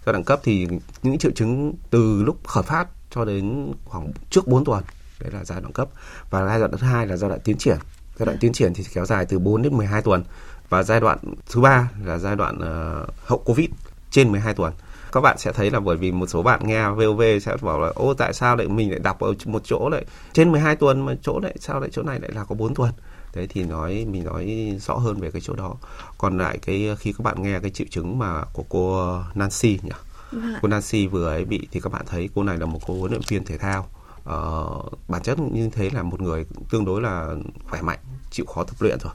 Giai 0.06 0.12
đoạn 0.12 0.24
cấp 0.24 0.40
thì 0.42 0.66
những 1.02 1.18
triệu 1.18 1.32
chứng 1.34 1.74
từ 1.90 2.22
lúc 2.22 2.46
khởi 2.46 2.62
phát 2.62 2.88
cho 3.10 3.24
đến 3.24 3.72
khoảng 3.84 4.12
trước 4.30 4.48
4 4.48 4.64
tuần, 4.64 4.84
đấy 5.20 5.30
là 5.32 5.44
giai 5.44 5.60
đoạn 5.60 5.72
cấp. 5.72 5.88
Và 6.30 6.46
giai 6.46 6.58
đoạn 6.58 6.70
thứ 6.70 6.86
hai 6.86 7.06
là 7.06 7.16
giai 7.16 7.28
đoạn 7.28 7.40
tiến 7.44 7.58
triển. 7.58 7.78
Giai 8.18 8.26
đoạn 8.26 8.38
tiến 8.40 8.52
triển 8.52 8.74
thì 8.74 8.84
kéo 8.94 9.06
dài 9.06 9.26
từ 9.28 9.38
4 9.38 9.62
đến 9.62 9.76
12 9.76 10.02
tuần 10.02 10.24
và 10.68 10.82
giai 10.82 11.00
đoạn 11.00 11.18
thứ 11.50 11.60
ba 11.60 11.90
là 12.04 12.18
giai 12.18 12.36
đoạn 12.36 12.56
uh, 12.56 13.08
hậu 13.26 13.38
covid 13.38 13.68
trên 14.10 14.32
12 14.32 14.54
tuần. 14.54 14.72
Các 15.12 15.20
bạn 15.20 15.38
sẽ 15.38 15.52
thấy 15.52 15.70
là 15.70 15.80
bởi 15.80 15.96
vì 15.96 16.12
một 16.12 16.26
số 16.26 16.42
bạn 16.42 16.60
nghe 16.66 16.88
VOV 16.88 17.22
sẽ 17.42 17.56
bảo 17.60 17.80
là 17.80 17.88
ô 17.94 18.14
tại 18.14 18.32
sao 18.32 18.56
lại 18.56 18.68
mình 18.68 18.90
lại 18.90 18.98
đọc 18.98 19.20
ở 19.20 19.34
một 19.46 19.62
chỗ 19.64 19.88
lại 19.88 20.04
trên 20.32 20.52
12 20.52 20.76
tuần 20.76 21.06
mà 21.06 21.14
chỗ 21.22 21.40
lại 21.42 21.56
sao 21.60 21.80
lại 21.80 21.90
chỗ 21.92 22.02
này 22.02 22.20
lại 22.20 22.30
là 22.34 22.44
có 22.44 22.54
4 22.54 22.74
tuần? 22.74 22.90
Đấy 23.34 23.46
thì 23.50 23.64
nói 23.64 24.06
mình 24.10 24.24
nói 24.24 24.76
rõ 24.80 24.94
hơn 24.94 25.20
về 25.20 25.30
cái 25.30 25.42
chỗ 25.44 25.54
đó. 25.54 25.74
Còn 26.18 26.38
lại 26.38 26.58
cái 26.62 26.96
khi 26.98 27.12
các 27.12 27.22
bạn 27.22 27.42
nghe 27.42 27.60
cái 27.60 27.70
triệu 27.70 27.86
chứng 27.90 28.18
mà 28.18 28.44
của 28.52 28.64
cô 28.68 29.14
Nancy 29.34 29.78
nhỉ? 29.82 29.90
Vâng 30.32 30.54
cô 30.62 30.68
Nancy 30.68 31.06
vừa 31.06 31.28
ấy 31.28 31.44
bị 31.44 31.68
thì 31.70 31.80
các 31.80 31.92
bạn 31.92 32.02
thấy 32.06 32.28
cô 32.34 32.42
này 32.42 32.58
là 32.58 32.66
một 32.66 32.80
cô 32.86 32.94
huấn 32.94 33.10
luyện 33.10 33.22
viên 33.28 33.44
thể 33.44 33.58
thao. 33.58 33.88
Uh, 34.18 35.08
bản 35.08 35.22
chất 35.22 35.38
như 35.38 35.70
thế 35.72 35.90
là 35.90 36.02
một 36.02 36.20
người 36.20 36.46
tương 36.70 36.84
đối 36.84 37.02
là 37.02 37.34
khỏe 37.70 37.82
mạnh 37.82 37.98
chịu 38.30 38.46
khó 38.46 38.64
tập 38.64 38.76
luyện 38.80 38.98
rồi 39.00 39.12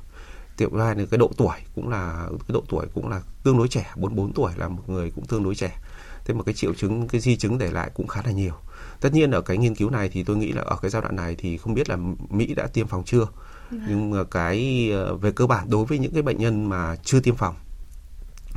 tiểu 0.57 0.69
hai 0.77 0.95
là 0.95 1.05
cái 1.11 1.17
độ 1.17 1.31
tuổi 1.37 1.55
cũng 1.75 1.89
là 1.89 2.27
cái 2.29 2.53
độ 2.53 2.63
tuổi 2.69 2.85
cũng 2.93 3.09
là 3.09 3.21
tương 3.43 3.57
đối 3.57 3.67
trẻ 3.67 3.91
44 3.95 4.33
tuổi 4.33 4.51
là 4.55 4.67
một 4.67 4.83
người 4.87 5.11
cũng 5.15 5.25
tương 5.25 5.43
đối 5.43 5.55
trẻ. 5.55 5.79
Thế 6.25 6.33
mà 6.33 6.43
cái 6.43 6.53
triệu 6.53 6.73
chứng 6.73 7.07
cái 7.07 7.21
di 7.21 7.37
chứng 7.37 7.57
để 7.57 7.71
lại 7.71 7.91
cũng 7.93 8.07
khá 8.07 8.21
là 8.25 8.31
nhiều. 8.31 8.53
Tất 9.01 9.13
nhiên 9.13 9.31
ở 9.31 9.41
cái 9.41 9.57
nghiên 9.57 9.75
cứu 9.75 9.89
này 9.89 10.09
thì 10.09 10.23
tôi 10.23 10.37
nghĩ 10.37 10.51
là 10.51 10.61
ở 10.61 10.77
cái 10.81 10.91
giai 10.91 11.01
đoạn 11.01 11.15
này 11.15 11.35
thì 11.37 11.57
không 11.57 11.73
biết 11.73 11.89
là 11.89 11.97
mỹ 12.29 12.53
đã 12.53 12.67
tiêm 12.67 12.87
phòng 12.87 13.03
chưa. 13.05 13.27
Dạ. 13.71 13.77
nhưng 13.89 14.11
mà 14.11 14.23
cái 14.23 14.89
ờ, 14.93 15.15
về 15.15 15.31
cơ 15.31 15.47
bản 15.47 15.69
đối 15.69 15.85
với 15.85 15.99
những 15.99 16.13
cái 16.13 16.21
bệnh 16.21 16.37
nhân 16.37 16.69
mà 16.69 16.95
chưa 16.95 17.19
tiêm 17.19 17.35
phòng 17.35 17.55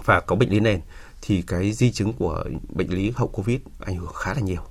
và 0.05 0.21
có 0.21 0.37
bệnh 0.37 0.51
lý 0.51 0.61
nền 0.61 0.81
thì 1.23 1.43
cái 1.43 1.73
di 1.73 1.93
chứng 1.93 2.13
của 2.13 2.45
bệnh 2.69 2.95
lý 2.95 3.13
hậu 3.17 3.29
covid 3.29 3.61
ảnh 3.81 3.97
hưởng 3.97 4.13
khá 4.15 4.35
là 4.35 4.41
nhiều. 4.41 4.63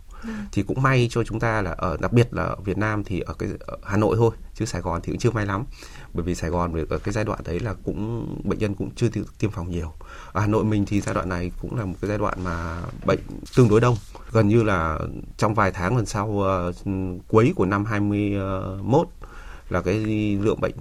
Thì 0.51 0.63
cũng 0.63 0.81
may 0.81 1.07
cho 1.11 1.23
chúng 1.23 1.39
ta 1.39 1.61
là 1.61 1.71
ở 1.71 1.97
đặc 1.99 2.13
biệt 2.13 2.33
là 2.33 2.43
ở 2.43 2.55
Việt 2.55 2.77
Nam 2.77 3.03
thì 3.03 3.19
ở 3.19 3.33
cái 3.33 3.49
ở 3.59 3.77
Hà 3.83 3.97
Nội 3.97 4.15
thôi 4.17 4.35
chứ 4.53 4.65
Sài 4.65 4.81
Gòn 4.81 5.01
thì 5.03 5.11
cũng 5.11 5.19
chưa 5.19 5.31
may 5.31 5.45
lắm 5.45 5.65
bởi 6.15 6.23
vì 6.23 6.35
Sài 6.35 6.49
Gòn 6.49 6.85
ở 6.89 6.97
cái 6.97 7.13
giai 7.13 7.23
đoạn 7.23 7.39
đấy 7.45 7.59
là 7.59 7.73
cũng 7.83 8.27
bệnh 8.43 8.59
nhân 8.59 8.75
cũng 8.75 8.89
chưa 8.95 9.07
tiêm 9.39 9.51
phòng 9.51 9.71
nhiều 9.71 9.93
ở 10.33 10.41
Hà 10.41 10.47
Nội 10.47 10.63
mình 10.63 10.85
thì 10.85 11.01
giai 11.01 11.15
đoạn 11.15 11.29
này 11.29 11.51
cũng 11.61 11.75
là 11.75 11.85
một 11.85 11.95
cái 12.01 12.09
giai 12.09 12.17
đoạn 12.17 12.43
mà 12.43 12.81
bệnh 13.05 13.19
tương 13.55 13.69
đối 13.69 13.81
đông 13.81 13.97
gần 14.31 14.47
như 14.47 14.63
là 14.63 14.99
trong 15.37 15.53
vài 15.53 15.71
tháng 15.71 15.95
lần 15.95 16.05
sau 16.05 16.27
uh, 16.27 16.75
cuối 17.27 17.53
của 17.55 17.65
năm 17.65 17.85
21 17.85 19.07
là 19.69 19.81
cái 19.81 19.95
lượng 20.41 20.61
bệnh 20.61 20.75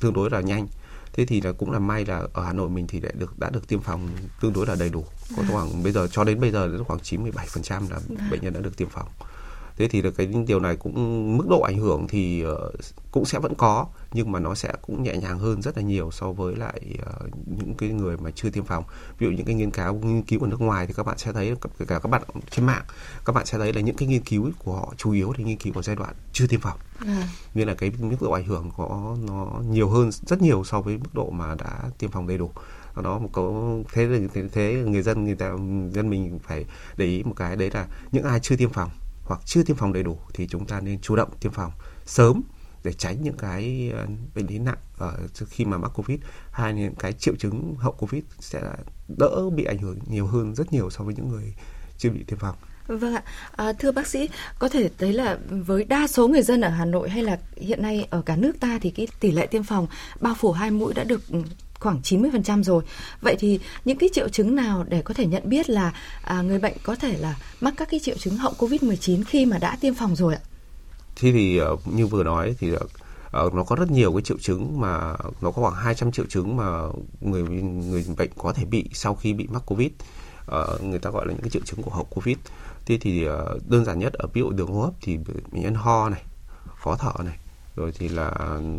tương 0.00 0.12
đối 0.12 0.30
là 0.30 0.40
nhanh 0.40 0.66
thế 1.12 1.26
thì 1.26 1.40
là 1.40 1.52
cũng 1.52 1.70
là 1.70 1.78
may 1.78 2.04
là 2.04 2.22
ở 2.32 2.44
Hà 2.44 2.52
Nội 2.52 2.68
mình 2.68 2.86
thì 2.86 3.00
đã 3.00 3.08
được 3.18 3.38
đã 3.38 3.50
được 3.50 3.68
tiêm 3.68 3.80
phòng 3.80 4.08
tương 4.40 4.52
đối 4.52 4.66
là 4.66 4.74
đầy 4.74 4.88
đủ 4.88 5.04
có 5.36 5.42
à. 5.42 5.48
khoảng 5.52 5.82
bây 5.82 5.92
giờ 5.92 6.08
cho 6.10 6.24
đến 6.24 6.40
bây 6.40 6.50
giờ 6.50 6.84
khoảng 6.84 7.00
97% 7.00 7.90
là 7.90 7.96
à. 8.18 8.28
bệnh 8.30 8.40
nhân 8.42 8.52
đã 8.52 8.60
được 8.60 8.76
tiêm 8.76 8.88
phòng 8.88 9.08
thế 9.78 9.88
thì 9.88 10.02
là 10.02 10.10
cái 10.10 10.26
điều 10.46 10.60
này 10.60 10.76
cũng 10.76 11.36
mức 11.36 11.46
độ 11.48 11.60
ảnh 11.60 11.78
hưởng 11.78 12.06
thì 12.08 12.44
uh, 12.46 12.74
cũng 13.10 13.24
sẽ 13.24 13.38
vẫn 13.38 13.54
có 13.54 13.86
nhưng 14.12 14.32
mà 14.32 14.38
nó 14.38 14.54
sẽ 14.54 14.72
cũng 14.82 15.02
nhẹ 15.02 15.16
nhàng 15.16 15.38
hơn 15.38 15.62
rất 15.62 15.76
là 15.76 15.82
nhiều 15.82 16.10
so 16.10 16.32
với 16.32 16.56
lại 16.56 16.80
uh, 17.00 17.30
những 17.46 17.74
cái 17.78 17.88
người 17.88 18.16
mà 18.16 18.30
chưa 18.30 18.50
tiêm 18.50 18.64
phòng. 18.64 18.84
Ví 19.18 19.26
dụ 19.26 19.32
những 19.32 19.46
cái 19.46 19.54
nghiên 19.54 19.70
cứu 19.70 19.94
nghiên 19.94 20.22
cứu 20.22 20.40
ở 20.40 20.48
nước 20.48 20.60
ngoài 20.60 20.86
thì 20.86 20.94
các 20.96 21.06
bạn 21.06 21.18
sẽ 21.18 21.32
thấy 21.32 21.54
kể 21.78 21.84
cả 21.88 21.98
các 21.98 22.08
bạn 22.08 22.22
trên 22.50 22.66
mạng 22.66 22.84
các 23.24 23.32
bạn 23.32 23.46
sẽ 23.46 23.58
thấy 23.58 23.72
là 23.72 23.80
những 23.80 23.96
cái 23.96 24.08
nghiên 24.08 24.22
cứu 24.22 24.50
của 24.58 24.74
họ 24.74 24.94
chủ 24.96 25.12
yếu 25.12 25.32
thì 25.36 25.44
nghiên 25.44 25.58
cứu 25.58 25.72
ở 25.76 25.82
giai 25.82 25.96
đoạn 25.96 26.14
chưa 26.32 26.46
tiêm 26.46 26.60
phòng. 26.60 26.78
À. 27.06 27.28
nên 27.54 27.68
là 27.68 27.74
cái 27.74 27.92
mức 27.98 28.16
độ 28.20 28.30
ảnh 28.30 28.44
hưởng 28.44 28.70
có 28.76 29.16
nó 29.28 29.46
nhiều 29.70 29.88
hơn 29.88 30.10
rất 30.12 30.42
nhiều 30.42 30.64
so 30.64 30.80
với 30.80 30.98
mức 30.98 31.14
độ 31.14 31.30
mà 31.30 31.54
đã 31.54 31.90
tiêm 31.98 32.10
phòng 32.10 32.26
đầy 32.26 32.38
đủ. 32.38 32.50
Đó 33.02 33.18
một 33.18 33.28
có 33.32 33.52
thế 33.92 34.08
thế, 34.34 34.42
thế 34.52 34.72
người 34.86 35.02
dân 35.02 35.24
người 35.24 35.34
ta 35.34 35.52
dân 35.92 36.10
mình 36.10 36.38
phải 36.42 36.64
để 36.96 37.06
ý 37.06 37.22
một 37.22 37.34
cái 37.36 37.56
đấy 37.56 37.70
là 37.74 37.86
những 38.12 38.24
ai 38.24 38.40
chưa 38.40 38.56
tiêm 38.56 38.70
phòng 38.70 38.90
hoặc 39.28 39.40
chưa 39.44 39.62
tiêm 39.62 39.76
phòng 39.76 39.92
đầy 39.92 40.02
đủ 40.02 40.18
thì 40.34 40.46
chúng 40.46 40.66
ta 40.66 40.80
nên 40.80 41.00
chủ 41.00 41.16
động 41.16 41.30
tiêm 41.40 41.52
phòng 41.52 41.72
sớm 42.06 42.42
để 42.84 42.92
tránh 42.92 43.22
những 43.22 43.36
cái 43.36 43.90
ờ, 43.94 44.06
bệnh 44.34 44.46
lý 44.46 44.58
nặng 44.58 44.78
ở 44.98 45.18
khi 45.48 45.64
mà 45.64 45.78
mắc 45.78 45.88
covid 45.94 46.18
hai 46.50 46.74
những 46.74 46.94
cái 46.94 47.12
triệu 47.12 47.34
chứng 47.38 47.74
hậu 47.78 47.92
covid 47.92 48.22
sẽ 48.40 48.60
đỡ 49.08 49.50
bị 49.50 49.64
ảnh 49.64 49.78
hưởng 49.78 49.98
nhiều 50.06 50.26
hơn 50.26 50.54
rất 50.54 50.72
nhiều 50.72 50.90
so 50.90 51.04
với 51.04 51.14
những 51.14 51.28
người 51.28 51.54
chưa 51.98 52.10
bị 52.10 52.24
tiêm 52.26 52.38
phòng. 52.38 52.56
Vâng 52.86 53.14
ạ, 53.14 53.22
à, 53.56 53.72
thưa 53.72 53.92
bác 53.92 54.06
sĩ, 54.06 54.28
có 54.58 54.68
thể 54.68 54.90
thấy 54.98 55.12
là 55.12 55.38
với 55.50 55.84
đa 55.84 56.06
số 56.06 56.28
người 56.28 56.42
dân 56.42 56.60
ở 56.60 56.68
Hà 56.68 56.84
Nội 56.84 57.10
hay 57.10 57.22
là 57.22 57.38
hiện 57.56 57.82
nay 57.82 58.06
ở 58.10 58.22
cả 58.22 58.36
nước 58.36 58.60
ta 58.60 58.78
thì 58.82 58.90
cái 58.90 59.08
tỷ 59.20 59.30
lệ 59.30 59.46
tiêm 59.46 59.62
phòng 59.62 59.86
bao 60.20 60.34
phủ 60.34 60.52
hai 60.52 60.70
mũi 60.70 60.94
đã 60.94 61.04
được 61.04 61.28
ừ, 61.28 61.42
khoảng 61.80 62.00
90% 62.02 62.62
rồi. 62.62 62.84
Vậy 63.20 63.36
thì 63.38 63.60
những 63.84 63.98
cái 63.98 64.08
triệu 64.12 64.28
chứng 64.28 64.54
nào 64.54 64.84
để 64.88 65.02
có 65.02 65.14
thể 65.14 65.26
nhận 65.26 65.48
biết 65.48 65.70
là 65.70 65.92
à, 66.22 66.42
người 66.42 66.58
bệnh 66.58 66.76
có 66.82 66.94
thể 66.94 67.16
là 67.18 67.36
mắc 67.60 67.74
các 67.76 67.88
cái 67.90 68.00
triệu 68.00 68.16
chứng 68.18 68.36
hậu 68.36 68.52
Covid-19 68.58 69.22
khi 69.26 69.46
mà 69.46 69.58
đã 69.58 69.76
tiêm 69.80 69.94
phòng 69.94 70.16
rồi 70.16 70.34
ạ? 70.34 70.40
Thì 71.16 71.32
thì 71.32 71.60
như 71.84 72.06
vừa 72.06 72.24
nói 72.24 72.54
thì 72.58 72.72
ờ, 72.74 72.86
ờ, 73.30 73.50
nó 73.54 73.64
có 73.64 73.76
rất 73.76 73.90
nhiều 73.90 74.12
cái 74.12 74.22
triệu 74.22 74.38
chứng 74.38 74.80
mà 74.80 75.14
nó 75.40 75.50
có 75.50 75.62
khoảng 75.62 75.74
200 75.74 76.12
triệu 76.12 76.24
chứng 76.28 76.56
mà 76.56 76.82
người 77.20 77.42
người 77.42 78.04
bệnh 78.16 78.30
có 78.38 78.52
thể 78.52 78.64
bị 78.64 78.84
sau 78.92 79.14
khi 79.14 79.32
bị 79.32 79.46
mắc 79.50 79.62
Covid. 79.66 79.90
Người 80.82 80.98
ta 80.98 81.10
gọi 81.10 81.26
là 81.26 81.32
những 81.32 81.42
cái 81.42 81.50
triệu 81.50 81.62
chứng 81.64 81.82
của 81.82 81.90
hậu 81.90 82.04
Covid. 82.04 82.36
Thế 82.86 82.98
thì 83.00 83.24
đơn 83.68 83.84
giản 83.84 83.98
nhất 83.98 84.12
ở 84.12 84.28
ví 84.32 84.40
dụ 84.40 84.50
đường 84.50 84.68
hô 84.68 84.80
hấp 84.80 84.94
thì 85.00 85.16
bệnh 85.16 85.62
nhân 85.62 85.74
ho 85.74 86.08
này, 86.08 86.22
khó 86.82 86.96
thở 86.96 87.12
này, 87.24 87.36
rồi 87.76 87.92
thì 87.98 88.08
là 88.08 88.32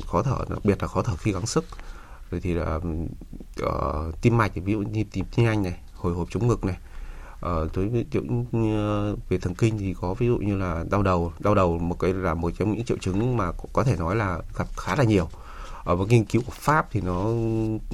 khó 0.07 0.23
thở 0.23 0.37
đặc 0.49 0.65
biệt 0.65 0.81
là 0.81 0.87
khó 0.87 1.01
thở 1.01 1.15
khi 1.15 1.31
gắng 1.31 1.45
sức 1.45 1.65
rồi 2.31 2.41
thì 2.41 2.53
là 2.53 2.75
uh, 2.75 4.21
tim 4.21 4.37
mạch 4.37 4.51
ví 4.55 4.73
dụ 4.73 4.79
như 4.79 5.03
tim 5.11 5.25
nhanh 5.35 5.63
này 5.63 5.79
hồi 5.93 6.13
hộp 6.13 6.27
chống 6.31 6.47
ngực 6.47 6.65
này. 6.65 6.77
Ờ, 7.41 7.61
uh, 7.61 7.75
với 7.75 8.05
triệu 8.11 8.21
ờ, 8.53 9.15
về 9.29 9.37
thần 9.37 9.55
kinh 9.55 9.77
thì 9.77 9.95
có 10.01 10.13
ví 10.13 10.27
dụ 10.27 10.37
như 10.37 10.57
là 10.57 10.85
đau 10.89 11.03
đầu 11.03 11.33
đau 11.39 11.55
đầu 11.55 11.79
một 11.79 11.99
cái 11.99 12.13
là 12.13 12.33
một 12.33 12.51
trong 12.57 12.73
những 12.73 12.85
triệu 12.85 12.97
chứng 12.97 13.37
mà 13.37 13.51
có 13.73 13.83
thể 13.83 13.95
nói 13.95 14.15
là 14.15 14.39
gặp 14.57 14.67
khá 14.77 14.95
là 14.95 15.03
nhiều. 15.03 15.27
Ở 15.83 15.95
một 15.95 16.09
nghiên 16.09 16.25
cứu 16.25 16.41
của 16.45 16.51
Pháp 16.51 16.87
thì 16.91 17.01
nó 17.01 17.25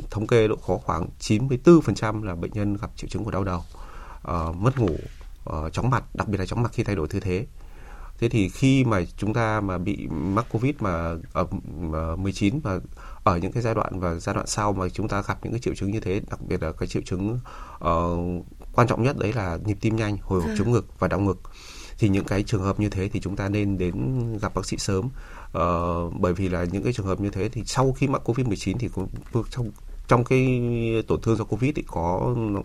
thống 0.09 0.27
kê 0.27 0.47
độ 0.47 0.55
khó 0.67 0.77
khoảng 0.77 1.07
94% 1.19 2.23
là 2.23 2.35
bệnh 2.35 2.51
nhân 2.53 2.77
gặp 2.81 2.89
triệu 2.95 3.09
chứng 3.09 3.23
của 3.23 3.31
đau 3.31 3.43
đầu 3.43 3.63
uh, 4.31 4.55
mất 4.55 4.79
ngủ 4.79 4.97
uh, 5.49 5.73
chóng 5.73 5.89
mặt 5.89 6.03
đặc 6.13 6.27
biệt 6.27 6.37
là 6.37 6.45
chóng 6.45 6.63
mặt 6.63 6.71
khi 6.73 6.83
thay 6.83 6.95
đổi 6.95 7.07
tư 7.07 7.19
thế 7.19 7.45
thế 8.19 8.29
thì 8.29 8.49
khi 8.49 8.85
mà 8.85 9.01
chúng 9.17 9.33
ta 9.33 9.61
mà 9.61 9.77
bị 9.77 10.07
mắc 10.07 10.45
covid 10.51 10.75
mà 10.79 11.15
ở 11.33 11.45
19 12.17 12.59
và 12.59 12.79
ở 13.23 13.37
những 13.37 13.51
cái 13.51 13.63
giai 13.63 13.75
đoạn 13.75 13.99
và 13.99 14.15
giai 14.15 14.35
đoạn 14.35 14.47
sau 14.47 14.73
mà 14.73 14.89
chúng 14.89 15.07
ta 15.07 15.21
gặp 15.27 15.39
những 15.43 15.53
cái 15.53 15.59
triệu 15.59 15.75
chứng 15.75 15.91
như 15.91 15.99
thế 15.99 16.21
đặc 16.29 16.41
biệt 16.41 16.63
là 16.63 16.71
cái 16.71 16.87
triệu 16.87 17.01
chứng 17.05 17.39
uh, 17.75 18.45
quan 18.73 18.87
trọng 18.87 19.03
nhất 19.03 19.17
đấy 19.19 19.33
là 19.33 19.57
nhịp 19.65 19.77
tim 19.81 19.95
nhanh 19.95 20.17
hồi 20.21 20.41
hộp 20.41 20.51
chống 20.57 20.71
ngực 20.71 20.99
và 20.99 21.07
đau 21.07 21.19
ngực. 21.19 21.39
Thì 21.97 22.09
những 22.09 22.25
cái 22.25 22.43
trường 22.43 22.61
hợp 22.61 22.79
như 22.79 22.89
thế 22.89 23.09
thì 23.09 23.19
chúng 23.19 23.35
ta 23.35 23.49
nên 23.49 23.77
đến 23.77 24.37
gặp 24.41 24.53
bác 24.55 24.65
sĩ 24.65 24.77
sớm. 24.77 25.05
Uh, 25.05 26.13
bởi 26.19 26.33
vì 26.33 26.49
là 26.49 26.65
những 26.71 26.83
cái 26.83 26.93
trường 26.93 27.05
hợp 27.05 27.21
như 27.21 27.29
thế 27.29 27.49
thì 27.49 27.63
sau 27.65 27.91
khi 27.91 28.07
mắc 28.07 28.21
covid 28.25 28.47
19 28.47 28.77
thì 28.77 28.87
cũng 28.87 29.07
trong 29.49 29.71
trong 30.07 30.23
cái 30.23 30.61
tổn 31.07 31.21
thương 31.21 31.35
do 31.35 31.43
covid 31.43 31.71
thì 31.75 31.83
có 31.87 32.35
nó, 32.37 32.61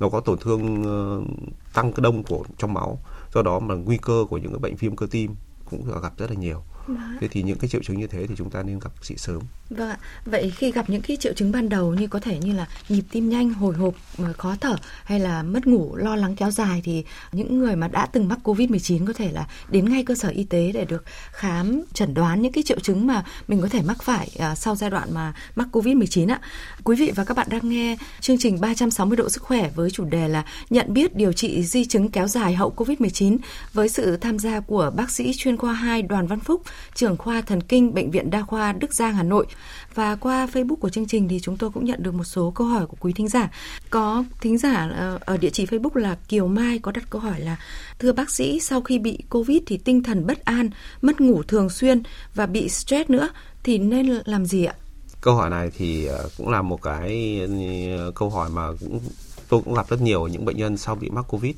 nó 0.00 0.08
có 0.08 0.20
tổn 0.20 0.38
thương 0.38 0.82
uh, 0.82 1.26
tăng 1.74 1.92
cái 1.92 2.02
đông 2.02 2.22
của 2.22 2.44
trong 2.58 2.74
máu 2.74 2.98
do 3.34 3.42
đó 3.42 3.58
mà 3.58 3.74
nguy 3.74 3.98
cơ 4.02 4.24
của 4.30 4.38
những 4.38 4.52
cái 4.52 4.58
bệnh 4.58 4.76
viêm 4.76 4.96
cơ 4.96 5.06
tim 5.10 5.34
cũng 5.64 6.00
gặp 6.02 6.18
rất 6.18 6.30
là 6.30 6.36
nhiều. 6.36 6.62
Vâng. 6.94 7.16
Thế 7.20 7.28
thì 7.28 7.42
những 7.42 7.58
cái 7.58 7.68
triệu 7.68 7.82
chứng 7.82 8.00
như 8.00 8.06
thế 8.06 8.26
thì 8.26 8.34
chúng 8.38 8.50
ta 8.50 8.62
nên 8.62 8.78
gặp 8.78 8.90
bác 8.96 9.04
sĩ 9.04 9.16
sớm. 9.16 9.42
Vâng 9.70 9.88
ạ. 9.88 9.98
Vậy 10.24 10.52
khi 10.56 10.72
gặp 10.72 10.90
những 10.90 11.02
cái 11.02 11.16
triệu 11.16 11.32
chứng 11.32 11.52
ban 11.52 11.68
đầu 11.68 11.94
như 11.94 12.06
có 12.06 12.20
thể 12.20 12.38
như 12.38 12.52
là 12.52 12.66
nhịp 12.88 13.02
tim 13.10 13.28
nhanh, 13.28 13.54
hồi 13.54 13.74
hộp, 13.74 13.94
khó 14.38 14.56
thở 14.60 14.76
hay 15.04 15.20
là 15.20 15.42
mất 15.42 15.66
ngủ, 15.66 15.96
lo 15.96 16.16
lắng 16.16 16.36
kéo 16.36 16.50
dài 16.50 16.80
thì 16.84 17.04
những 17.32 17.58
người 17.58 17.76
mà 17.76 17.88
đã 17.88 18.06
từng 18.06 18.28
mắc 18.28 18.38
Covid-19 18.44 19.06
có 19.06 19.12
thể 19.12 19.32
là 19.32 19.46
đến 19.70 19.88
ngay 19.88 20.04
cơ 20.04 20.14
sở 20.14 20.28
y 20.28 20.44
tế 20.44 20.70
để 20.74 20.84
được 20.84 21.04
khám 21.32 21.82
chẩn 21.92 22.14
đoán 22.14 22.42
những 22.42 22.52
cái 22.52 22.62
triệu 22.62 22.80
chứng 22.80 23.06
mà 23.06 23.24
mình 23.48 23.60
có 23.60 23.68
thể 23.68 23.82
mắc 23.82 24.02
phải 24.02 24.30
à, 24.38 24.54
sau 24.54 24.76
giai 24.76 24.90
đoạn 24.90 25.14
mà 25.14 25.34
mắc 25.56 25.68
Covid-19 25.72 26.30
ạ. 26.30 26.40
Quý 26.84 26.96
vị 26.96 27.12
và 27.14 27.24
các 27.24 27.36
bạn 27.36 27.46
đang 27.50 27.68
nghe 27.68 27.96
chương 28.20 28.38
trình 28.38 28.60
360 28.60 29.16
độ 29.16 29.28
sức 29.28 29.42
khỏe 29.42 29.70
với 29.74 29.90
chủ 29.90 30.04
đề 30.04 30.28
là 30.28 30.44
nhận 30.70 30.94
biết 30.94 31.16
điều 31.16 31.32
trị 31.32 31.62
di 31.62 31.84
chứng 31.84 32.10
kéo 32.10 32.28
dài 32.28 32.54
hậu 32.54 32.74
Covid-19 32.76 33.38
với 33.72 33.88
sự 33.88 34.16
tham 34.16 34.38
gia 34.38 34.60
của 34.60 34.92
bác 34.96 35.10
sĩ 35.10 35.32
chuyên 35.36 35.56
khoa 35.56 35.72
2 35.72 36.02
Đoàn 36.02 36.26
Văn 36.26 36.40
Phúc, 36.40 36.62
trưởng 36.94 37.16
khoa 37.16 37.40
thần 37.40 37.60
kinh 37.60 37.94
Bệnh 37.94 38.10
viện 38.10 38.30
Đa 38.30 38.42
khoa 38.42 38.72
Đức 38.72 38.94
Giang 38.94 39.14
Hà 39.14 39.22
Nội. 39.22 39.46
Và 39.94 40.16
qua 40.16 40.46
Facebook 40.52 40.76
của 40.76 40.88
chương 40.88 41.06
trình 41.06 41.28
thì 41.28 41.40
chúng 41.40 41.56
tôi 41.56 41.70
cũng 41.70 41.84
nhận 41.84 42.02
được 42.02 42.14
một 42.14 42.24
số 42.24 42.52
câu 42.54 42.66
hỏi 42.66 42.86
của 42.86 42.96
quý 43.00 43.12
thính 43.12 43.28
giả. 43.28 43.50
Có 43.90 44.24
thính 44.40 44.58
giả 44.58 44.88
ờ, 44.96 45.18
ở 45.20 45.36
địa 45.36 45.50
chỉ 45.50 45.66
Facebook 45.66 45.94
là 45.94 46.16
Kiều 46.28 46.46
Mai 46.46 46.78
có 46.78 46.92
đặt 46.92 47.04
câu 47.10 47.20
hỏi 47.20 47.40
là 47.40 47.56
Thưa 47.98 48.12
bác 48.12 48.30
sĩ, 48.30 48.60
sau 48.60 48.80
khi 48.80 48.98
bị 48.98 49.18
Covid 49.30 49.58
thì 49.66 49.76
tinh 49.76 50.02
thần 50.02 50.26
bất 50.26 50.44
an, 50.44 50.70
mất 51.02 51.20
ngủ 51.20 51.42
thường 51.42 51.70
xuyên 51.70 52.02
và 52.34 52.46
bị 52.46 52.68
stress 52.68 53.10
nữa 53.10 53.28
thì 53.62 53.78
nên 53.78 54.06
làm 54.24 54.46
gì 54.46 54.64
ạ? 54.64 54.74
Câu 55.20 55.34
hỏi 55.34 55.50
này 55.50 55.70
thì 55.76 56.06
ờ, 56.06 56.28
cũng 56.36 56.48
là 56.48 56.62
một 56.62 56.82
cái 56.82 57.40
ừ, 57.40 58.12
câu 58.14 58.30
hỏi 58.30 58.50
mà 58.50 58.68
cũng 58.80 59.00
tôi 59.48 59.60
cũng 59.64 59.74
gặp 59.74 59.88
rất 59.88 60.00
nhiều 60.00 60.26
những 60.26 60.44
bệnh 60.44 60.56
nhân 60.56 60.76
sau 60.76 60.94
bị 60.94 61.10
mắc 61.10 61.24
Covid 61.28 61.54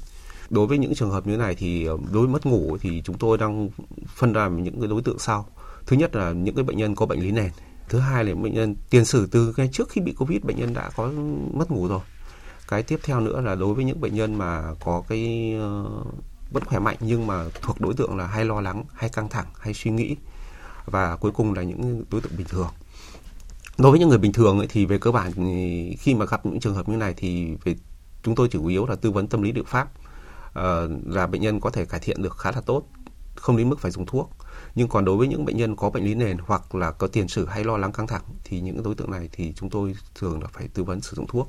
đối 0.53 0.67
với 0.67 0.79
những 0.79 0.95
trường 0.95 1.11
hợp 1.11 1.27
như 1.27 1.33
thế 1.33 1.39
này 1.39 1.55
thì 1.55 1.87
ờ, 1.87 1.97
đối 2.13 2.27
với 2.27 2.33
mất 2.33 2.47
ngủ 2.47 2.79
thì 2.81 3.03
chúng 3.05 3.19
tôi 3.19 3.39
đang 3.39 3.69
phân 4.17 4.33
ra 4.33 4.49
những 4.49 4.81
cái 4.81 4.89
đối 4.89 5.03
tượng 5.03 5.19
sau. 5.19 5.47
Thứ 5.87 5.97
nhất 5.97 6.17
là 6.17 6.33
những 6.33 6.55
cái 6.55 6.65
bệnh 6.65 6.77
nhân 6.77 6.95
có 6.95 7.07
bệnh 7.07 7.21
lý 7.21 7.31
nền. 7.31 7.51
Thứ 7.89 7.99
hai 7.99 8.25
là 8.25 8.35
bệnh 8.35 8.55
nhân 8.55 8.77
tiền 8.91 9.05
sử 9.05 9.27
từ 9.27 9.53
cái 9.53 9.69
trước 9.73 9.89
khi 9.89 10.01
bị 10.01 10.13
covid 10.13 10.43
bệnh 10.43 10.57
nhân 10.57 10.75
đã 10.75 10.91
có 10.97 11.11
mất 11.53 11.71
ngủ 11.71 11.89
rồi. 11.89 12.01
Cái 12.69 12.83
tiếp 12.83 13.01
theo 13.03 13.21
nữa 13.21 13.41
là 13.41 13.55
đối 13.55 13.75
với 13.75 13.85
những 13.85 14.01
bệnh 14.01 14.15
nhân 14.15 14.39
mà 14.39 14.63
có 14.85 15.03
cái 15.09 15.55
ờ, 15.61 15.85
vẫn 16.51 16.65
khỏe 16.65 16.79
mạnh 16.79 16.97
nhưng 17.01 17.27
mà 17.27 17.45
thuộc 17.63 17.81
đối 17.81 17.95
tượng 17.95 18.17
là 18.17 18.27
hay 18.27 18.45
lo 18.45 18.61
lắng 18.61 18.85
hay 18.95 19.11
căng 19.11 19.29
thẳng 19.29 19.47
hay 19.59 19.75
suy 19.75 19.91
nghĩ. 19.91 20.17
Và 20.87 21.17
cuối 21.17 21.31
cùng 21.31 21.55
là 21.55 21.63
những 21.63 22.05
đối 22.11 22.21
tượng 22.21 22.37
bình 22.39 22.47
thường. 22.51 22.69
Đối 23.79 23.91
với 23.91 24.01
những 24.01 24.09
người 24.09 24.19
bình 24.19 24.33
thường 24.33 24.59
ấy, 24.59 24.67
thì 24.71 24.87
về 24.87 24.99
cơ 24.99 25.13
bản 25.13 25.33
khi 25.99 26.15
mà 26.15 26.25
gặp 26.25 26.47
những 26.47 26.61
trường 26.61 26.75
hợp 26.75 26.89
như 26.89 26.97
này 26.97 27.15
thì 27.17 27.57
về 27.65 27.75
chúng 28.23 28.35
tôi 28.35 28.49
chủ 28.49 28.67
yếu 28.67 28.87
là 28.87 28.95
tư 28.95 29.11
vấn 29.11 29.27
tâm 29.27 29.43
lý 29.43 29.53
liệu 29.53 29.65
pháp. 29.65 29.89
Ờ, 30.53 30.89
là 31.07 31.27
bệnh 31.27 31.41
nhân 31.41 31.61
có 31.61 31.71
thể 31.71 31.85
cải 31.85 32.01
thiện 32.01 32.23
được 32.23 32.39
khá 32.39 32.53
là 32.53 32.61
tốt 32.61 32.83
không 33.35 33.57
đến 33.57 33.69
mức 33.69 33.81
phải 33.81 33.91
dùng 33.91 34.07
thuốc. 34.07 34.31
Nhưng 34.75 34.89
còn 34.89 35.05
đối 35.05 35.17
với 35.17 35.29
những 35.29 35.45
bệnh 35.45 35.57
nhân 35.57 35.77
có 35.77 35.91
bệnh 35.91 36.05
lý 36.05 36.15
nền 36.15 36.37
hoặc 36.47 36.75
là 36.75 36.91
có 36.91 37.07
tiền 37.07 37.29
sử 37.29 37.47
hay 37.47 37.65
lo 37.65 37.77
lắng 37.77 37.93
căng 37.93 38.07
thẳng 38.07 38.23
thì 38.45 38.61
những 38.61 38.83
đối 38.83 38.95
tượng 38.95 39.11
này 39.11 39.29
thì 39.33 39.53
chúng 39.57 39.71
tôi 39.71 39.95
thường 40.15 40.43
là 40.43 40.49
phải 40.53 40.69
tư 40.69 40.85
vấn 40.85 41.01
sử 41.01 41.17
dụng 41.17 41.27
thuốc. 41.27 41.49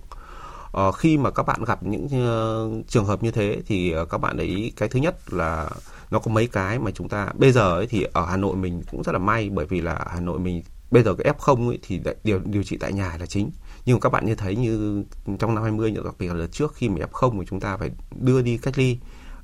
Ờ, 0.71 0.91
khi 0.91 1.17
mà 1.17 1.31
các 1.31 1.43
bạn 1.43 1.63
gặp 1.63 1.83
những 1.83 2.05
uh, 2.05 2.87
trường 2.87 3.05
hợp 3.05 3.23
như 3.23 3.31
thế 3.31 3.61
thì 3.65 3.95
uh, 4.01 4.09
các 4.09 4.17
bạn 4.17 4.37
ấy 4.37 4.71
cái 4.75 4.89
thứ 4.89 4.99
nhất 4.99 5.33
là 5.33 5.69
nó 6.11 6.19
có 6.19 6.31
mấy 6.31 6.47
cái 6.47 6.79
mà 6.79 6.91
chúng 6.91 7.09
ta 7.09 7.29
bây 7.37 7.51
giờ 7.51 7.77
ấy 7.77 7.87
thì 7.87 8.05
ở 8.13 8.25
Hà 8.25 8.37
Nội 8.37 8.55
mình 8.55 8.81
cũng 8.91 9.03
rất 9.03 9.11
là 9.11 9.19
may 9.19 9.49
bởi 9.49 9.65
vì 9.65 9.81
là 9.81 10.05
Hà 10.09 10.19
Nội 10.19 10.39
mình 10.39 10.63
bây 10.93 11.03
giờ 11.03 11.15
cái 11.15 11.33
F0 11.33 11.67
ấy 11.69 11.79
thì 11.81 12.01
điều 12.23 12.39
điều 12.45 12.63
trị 12.63 12.77
tại 12.77 12.93
nhà 12.93 13.17
là 13.19 13.25
chính. 13.25 13.51
Nhưng 13.85 13.99
các 13.99 14.11
bạn 14.11 14.25
như 14.25 14.35
thấy 14.35 14.55
như 14.55 15.03
trong 15.39 15.55
năm 15.55 15.63
20 15.63 15.91
đặc 15.91 16.15
biệt 16.19 16.33
là 16.33 16.47
trước 16.47 16.75
khi 16.75 16.89
mà 16.89 17.05
F0 17.11 17.39
thì 17.39 17.45
chúng 17.49 17.59
ta 17.59 17.77
phải 17.77 17.91
đưa 18.19 18.41
đi 18.41 18.57
cách 18.57 18.77
ly 18.77 18.97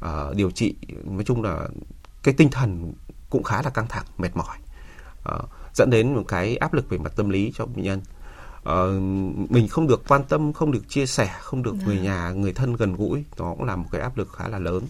uh, 0.06 0.36
điều 0.36 0.52
trị. 0.52 0.76
Nói 1.04 1.24
chung 1.24 1.44
là 1.44 1.68
cái 2.24 2.34
tinh 2.34 2.50
thần 2.50 2.94
cũng 3.30 3.44
khá 3.44 3.62
là 3.62 3.70
căng 3.70 3.88
thẳng 3.88 4.06
mệt 4.18 4.36
mỏi. 4.36 4.58
Uh, 5.36 5.50
dẫn 5.74 5.90
đến 5.90 6.16
một 6.16 6.24
cái 6.28 6.58
áp 6.58 6.74
lực 6.74 6.90
về 6.90 6.98
mặt 6.98 7.14
tâm 7.16 7.30
lý 7.30 7.52
cho 7.56 7.66
bệnh 7.66 7.84
nhân. 7.84 8.02
Uh, 8.60 9.52
mình 9.52 9.68
không 9.68 9.88
được 9.88 10.04
quan 10.08 10.24
tâm 10.24 10.54
không 10.54 10.72
được 10.72 10.90
chia 10.90 11.06
sẻ 11.06 11.36
không 11.40 11.64
được 11.64 11.76
người 11.86 11.98
dạ. 11.98 12.04
nhà 12.04 12.32
người 12.32 12.54
thân 12.54 12.76
gần 12.76 12.96
gũi. 12.96 13.24
Nó 13.38 13.54
cũng 13.58 13.64
là 13.64 13.76
một 13.76 13.88
cái 13.92 14.02
áp 14.02 14.18
lực 14.18 14.34
khá 14.34 14.48
là 14.48 14.60
lớn 14.60 14.84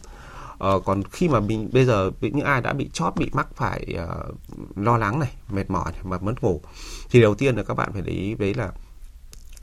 Ờ, 0.59 0.79
còn 0.79 1.03
khi 1.03 1.29
mà 1.29 1.39
mình 1.39 1.69
bây 1.73 1.85
giờ 1.85 2.11
những 2.21 2.45
ai 2.45 2.61
đã 2.61 2.73
bị 2.73 2.89
chót 2.93 3.15
bị 3.15 3.29
mắc 3.33 3.47
phải 3.55 3.95
uh, 4.03 4.77
lo 4.77 4.97
lắng 4.97 5.19
này 5.19 5.31
mệt 5.49 5.69
mỏi 5.69 5.91
này, 5.91 6.01
mà 6.03 6.17
mất 6.21 6.43
ngủ 6.43 6.61
thì 7.09 7.21
đầu 7.21 7.35
tiên 7.35 7.55
là 7.55 7.63
các 7.63 7.73
bạn 7.73 7.93
phải 7.93 8.01
để 8.01 8.11
ý 8.11 8.35
đấy 8.35 8.53
là 8.53 8.71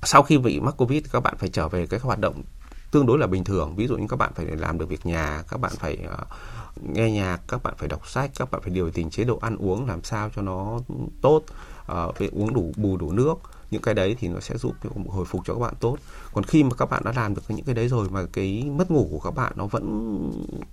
sau 0.02 0.22
khi 0.22 0.38
bị 0.38 0.60
mắc 0.60 0.74
covid 0.78 1.02
các 1.12 1.20
bạn 1.20 1.34
phải 1.38 1.48
trở 1.48 1.68
về 1.68 1.86
cái 1.86 2.00
hoạt 2.00 2.18
động 2.18 2.42
tương 2.90 3.06
đối 3.06 3.18
là 3.18 3.26
bình 3.26 3.44
thường. 3.44 3.76
Ví 3.76 3.86
dụ 3.86 3.96
như 3.96 4.06
các 4.08 4.16
bạn 4.16 4.32
phải 4.34 4.46
làm 4.46 4.78
được 4.78 4.88
việc 4.88 5.06
nhà 5.06 5.42
các 5.48 5.60
bạn 5.60 5.72
phải 5.78 5.98
uh, 6.22 6.28
nghe 6.82 7.10
nhạc 7.10 7.40
các 7.48 7.62
bạn 7.62 7.74
phải 7.78 7.88
đọc 7.88 8.08
sách 8.08 8.30
các 8.38 8.50
bạn 8.50 8.62
phải 8.62 8.70
điều 8.70 8.90
chỉnh 8.90 9.10
chế 9.10 9.24
độ 9.24 9.38
ăn 9.42 9.56
uống 9.56 9.86
làm 9.86 10.02
sao 10.02 10.30
cho 10.36 10.42
nó 10.42 10.78
tốt 11.22 11.42
uh, 11.92 12.16
phải 12.16 12.28
uống 12.32 12.54
đủ 12.54 12.72
bù 12.76 12.96
đủ 12.96 13.12
nước 13.12 13.34
những 13.70 13.82
cái 13.82 13.94
đấy 13.94 14.16
thì 14.20 14.28
nó 14.28 14.40
sẽ 14.40 14.56
giúp 14.56 14.74
hồi 15.08 15.24
phục 15.24 15.42
cho 15.44 15.54
các 15.54 15.60
bạn 15.60 15.74
tốt. 15.80 15.96
Còn 16.32 16.44
khi 16.44 16.62
mà 16.62 16.70
các 16.78 16.90
bạn 16.90 17.02
đã 17.04 17.12
làm 17.16 17.34
được 17.34 17.42
những 17.48 17.64
cái 17.64 17.74
đấy 17.74 17.88
rồi 17.88 18.08
mà 18.10 18.26
cái 18.32 18.64
mất 18.76 18.90
ngủ 18.90 19.08
của 19.10 19.20
các 19.20 19.30
bạn 19.30 19.52
nó 19.56 19.66
vẫn 19.66 19.86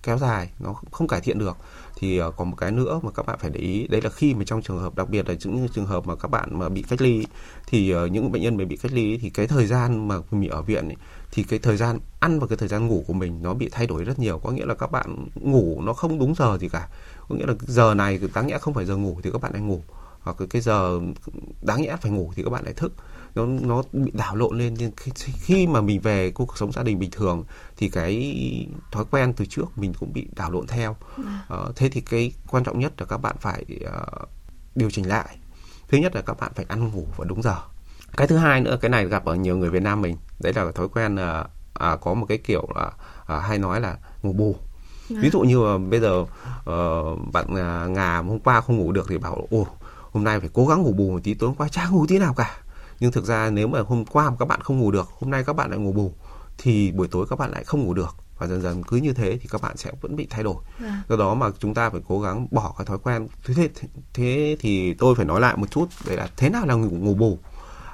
kéo 0.04 0.18
dài 0.18 0.50
nó 0.60 0.74
không 0.92 1.08
cải 1.08 1.22
thiện 1.22 1.40
được 1.40 1.58
thì 1.96 2.18
ờ, 2.18 2.32
còn 2.32 2.50
một 2.50 2.56
cái 2.56 2.72
nữa 2.72 3.00
mà 3.04 3.12
các 3.12 3.26
bạn 3.26 3.38
phải 3.42 3.50
để 3.50 3.60
ý 3.60 3.88
đấy 3.88 4.02
là 4.02 4.10
khi 4.10 4.34
mà 4.34 4.44
trong 4.46 4.62
trường 4.62 4.80
hợp 4.80 4.96
đặc 4.96 5.10
biệt 5.10 5.30
là 5.30 5.36
những 5.44 5.68
trường 5.74 5.86
hợp 5.86 6.08
mà 6.08 6.16
các 6.16 6.28
bạn 6.32 6.60
mà 6.60 6.70
bị 6.70 6.84
cách 6.90 7.02
ly 7.02 7.26
thì 7.68 7.92
ờ, 7.92 8.06
những 8.06 8.32
bệnh 8.32 8.42
nhân 8.42 8.58
mà 8.58 8.66
bị 8.66 8.78
cách 8.78 8.92
ly 8.94 9.18
thì 9.18 9.30
cái 9.30 9.48
thời 9.48 9.66
gian 9.66 10.08
mà 10.08 10.16
mình 10.32 10.50
ở 10.50 10.62
viện 10.62 10.90
ấy, 10.90 10.98
thì 11.32 11.44
cái 11.44 11.60
thời 11.60 11.78
gian 11.78 12.00
ăn 12.20 12.40
và 12.40 12.48
cái 12.48 12.58
thời 12.58 12.68
gian 12.70 12.88
ngủ 12.88 13.04
của 13.08 13.14
mình 13.14 13.40
nó 13.42 13.54
bị 13.54 13.70
thay 13.72 13.88
đổi 13.88 14.04
rất 14.04 14.20
nhiều. 14.20 14.40
Có 14.40 14.52
nghĩa 14.52 14.66
là 14.66 14.74
các 14.74 14.92
bạn 14.92 15.28
ngủ 15.36 15.82
nó 15.82 15.94
không 15.94 16.20
đúng 16.20 16.36
giờ 16.36 16.58
gì 16.58 16.70
cả. 16.70 16.88
Có 17.30 17.36
nghĩa 17.36 17.46
là 17.46 17.54
giờ 17.60 17.94
này 17.94 18.20
đáng 18.34 18.48
nhẽ 18.48 18.58
không 18.58 18.74
phải 18.74 18.86
giờ 18.86 18.96
ngủ 18.96 19.20
thì 19.24 19.32
các 19.32 19.42
bạn 19.42 19.54
lại 19.54 19.62
ngủ 19.62 19.82
hoặc 20.24 20.38
cái 20.50 20.62
giờ 20.62 21.00
đáng 21.62 21.82
nhẽ 21.82 21.96
phải 22.02 22.12
ngủ 22.12 22.34
thì 22.36 22.44
các 22.44 22.50
bạn 22.50 22.64
lại 22.64 22.74
thức. 22.74 22.94
Nó 23.36 23.46
nó 23.46 23.84
bị 23.94 24.12
đảo 24.14 24.36
lộn 24.36 24.58
lên 24.58 24.76
nên 24.80 24.92
khi, 24.98 25.12
khi 25.36 25.68
mà 25.68 25.82
mình 25.82 26.02
về 26.02 26.32
cuộc 26.32 26.58
sống 26.58 26.72
gia 26.72 26.84
đình 26.84 27.00
bình 27.00 27.12
thường 27.12 27.44
thì 27.78 27.90
cái 27.90 28.68
thói 28.92 29.06
quen 29.12 29.34
từ 29.34 29.46
trước 29.46 29.78
mình 29.78 29.94
cũng 30.00 30.14
bị 30.14 30.28
đảo 30.36 30.52
lộn 30.52 30.68
theo. 30.68 30.96
Uh, 31.22 31.76
thế 31.76 31.90
thì 31.90 32.02
cái 32.02 32.32
quan 32.48 32.64
trọng 32.64 32.80
nhất 32.80 32.94
là 32.98 33.06
các 33.06 33.18
bạn 33.18 33.36
phải 33.40 33.66
uh, 33.86 34.30
điều 34.76 34.90
chỉnh 34.90 35.10
lại. 35.10 35.38
Thứ 35.88 35.98
nhất 35.98 36.16
là 36.16 36.22
các 36.22 36.40
bạn 36.40 36.52
phải 36.56 36.66
ăn 36.70 36.92
ngủ 36.92 37.08
vào 37.18 37.26
đúng 37.26 37.42
giờ. 37.42 37.56
Cái 38.18 38.28
thứ 38.28 38.38
hai 38.38 38.62
nữa 38.62 38.78
cái 38.82 38.90
này 38.90 39.06
gặp 39.06 39.26
ở 39.26 39.36
nhiều 39.36 39.58
người 39.58 39.70
Việt 39.70 39.84
Nam 39.84 40.02
mình 40.02 40.18
đấy 40.40 40.54
là 40.54 40.72
thói 40.72 40.88
quen 40.88 41.16
uh, 41.16 41.48
à, 41.74 41.96
có 41.96 42.14
một 42.14 42.26
cái 42.30 42.38
kiểu 42.38 42.68
là 42.76 42.92
à, 43.26 43.40
hay 43.40 43.58
nói 43.58 43.82
là 43.82 43.98
ngủ 44.24 44.34
bù. 44.34 44.56
Ví 45.10 45.16
vâng. 45.16 45.32
dụ 45.32 45.40
như 45.40 45.64
là 45.64 45.78
bây 45.78 46.00
giờ 46.00 46.20
uh, 46.20 47.34
bạn 47.34 47.46
uh, 47.46 47.92
ngà 47.92 48.18
hôm 48.18 48.40
qua 48.40 48.62
không 48.62 48.78
ngủ 48.78 48.92
được 48.92 49.06
thì 49.10 49.18
bảo 49.18 49.48
ồ 49.52 49.68
hôm 50.14 50.24
nay 50.24 50.40
phải 50.40 50.50
cố 50.54 50.68
gắng 50.68 50.82
ngủ 50.82 50.94
bù 50.94 51.12
một 51.12 51.20
tí 51.24 51.34
tối 51.34 51.50
hôm 51.50 51.58
qua 51.58 51.68
chả 51.68 51.88
ngủ 51.88 52.06
tí 52.08 52.20
nào 52.20 52.34
cả. 52.34 52.58
Nhưng 53.00 53.12
thực 53.12 53.26
ra 53.26 53.50
nếu 53.50 53.68
mà 53.68 53.80
hôm 53.82 54.06
qua 54.06 54.30
mà 54.30 54.36
các 54.40 54.48
bạn 54.48 54.62
không 54.62 54.80
ngủ 54.80 54.92
được 54.92 55.10
hôm 55.20 55.32
nay 55.32 55.44
các 55.44 55.54
bạn 55.54 55.70
lại 55.70 55.80
ngủ 55.80 55.92
bù 55.92 56.12
thì 56.58 56.92
buổi 56.92 57.08
tối 57.08 57.26
các 57.30 57.40
bạn 57.40 57.52
lại 57.52 57.64
không 57.64 57.84
ngủ 57.84 57.94
được. 57.94 58.16
Và 58.38 58.48
dần 58.48 58.62
dần 58.62 58.84
cứ 58.84 58.98
như 58.98 59.14
thế 59.14 59.38
thì 59.42 59.48
các 59.52 59.62
bạn 59.62 59.78
sẽ 59.78 59.92
vẫn 60.02 60.16
bị 60.16 60.28
thay 60.30 60.44
đổi. 60.44 60.56
À. 60.86 61.04
do 61.10 61.16
đó 61.16 61.34
mà 61.34 61.50
chúng 61.60 61.74
ta 61.74 61.90
phải 61.90 62.02
cố 62.08 62.22
gắng 62.22 62.48
bỏ 62.52 62.74
cái 62.78 62.86
thói 62.86 62.98
quen. 62.98 63.28
Thế 63.46 63.54
thế, 63.54 63.70
thế 64.14 64.58
thì 64.60 64.94
tôi 64.94 65.16
phải 65.16 65.26
nói 65.26 65.42
lại 65.42 65.58
một 65.58 65.72
chút 65.72 65.86
đấy 66.06 66.18
là 66.18 66.30
thế 66.38 66.50
nào 66.50 66.66
là 66.66 66.74
ngủ, 66.74 66.90
ngủ 66.90 67.14
bù. 67.14 67.40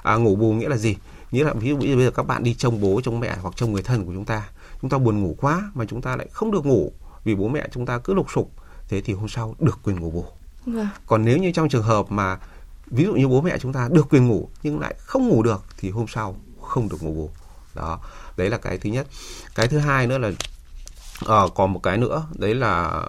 À, 0.02 0.16
ngủ 0.16 0.36
bù 0.36 0.52
nghĩa 0.52 0.68
là 0.68 0.76
gì? 0.76 0.96
Nghĩa 1.30 1.44
là 1.44 1.52
ví 1.52 1.68
dụ 1.68 1.76
bây 1.76 2.04
giờ 2.04 2.10
các 2.10 2.26
bạn 2.26 2.42
đi 2.42 2.54
trông 2.54 2.80
bố 2.80 3.00
trông 3.04 3.20
mẹ 3.20 3.36
hoặc 3.42 3.56
trông 3.56 3.72
người 3.72 3.82
thân 3.82 4.06
của 4.06 4.12
chúng 4.14 4.24
ta 4.24 4.48
chúng 4.80 4.90
ta 4.90 4.98
buồn 4.98 5.22
ngủ 5.22 5.36
quá 5.40 5.70
mà 5.74 5.84
chúng 5.88 6.02
ta 6.02 6.16
lại 6.16 6.28
không 6.32 6.50
được 6.50 6.66
ngủ 6.66 6.92
vì 7.24 7.34
bố 7.34 7.48
mẹ 7.48 7.68
chúng 7.72 7.86
ta 7.86 7.98
cứ 7.98 8.14
lục 8.14 8.26
sục. 8.34 8.50
Thế 8.88 9.00
thì 9.00 9.12
hôm 9.12 9.28
sau 9.28 9.54
được 9.58 9.78
quyền 9.84 10.00
ngủ 10.00 10.10
bù 10.10 10.24
vâng. 10.66 10.88
còn 11.06 11.24
nếu 11.24 11.38
như 11.38 11.52
trong 11.52 11.68
trường 11.68 11.82
hợp 11.82 12.10
mà 12.10 12.38
ví 12.86 13.04
dụ 13.04 13.14
như 13.14 13.28
bố 13.28 13.40
mẹ 13.40 13.58
chúng 13.58 13.72
ta 13.72 13.88
được 13.92 14.06
quyền 14.10 14.28
ngủ 14.28 14.48
nhưng 14.62 14.80
lại 14.80 14.94
không 14.98 15.28
ngủ 15.28 15.42
được 15.42 15.64
thì 15.78 15.90
hôm 15.90 16.06
sau 16.08 16.36
không 16.62 16.88
được 16.88 17.02
ngủ 17.02 17.12
bù 17.12 17.30
đó 17.74 18.00
đấy 18.36 18.50
là 18.50 18.58
cái 18.58 18.78
thứ 18.78 18.90
nhất 18.90 19.06
cái 19.54 19.68
thứ 19.68 19.78
hai 19.78 20.06
nữa 20.06 20.18
là 20.18 20.28
uh, 20.28 21.54
còn 21.54 21.72
một 21.72 21.80
cái 21.82 21.98
nữa 21.98 22.26
đấy 22.34 22.54
là 22.54 23.02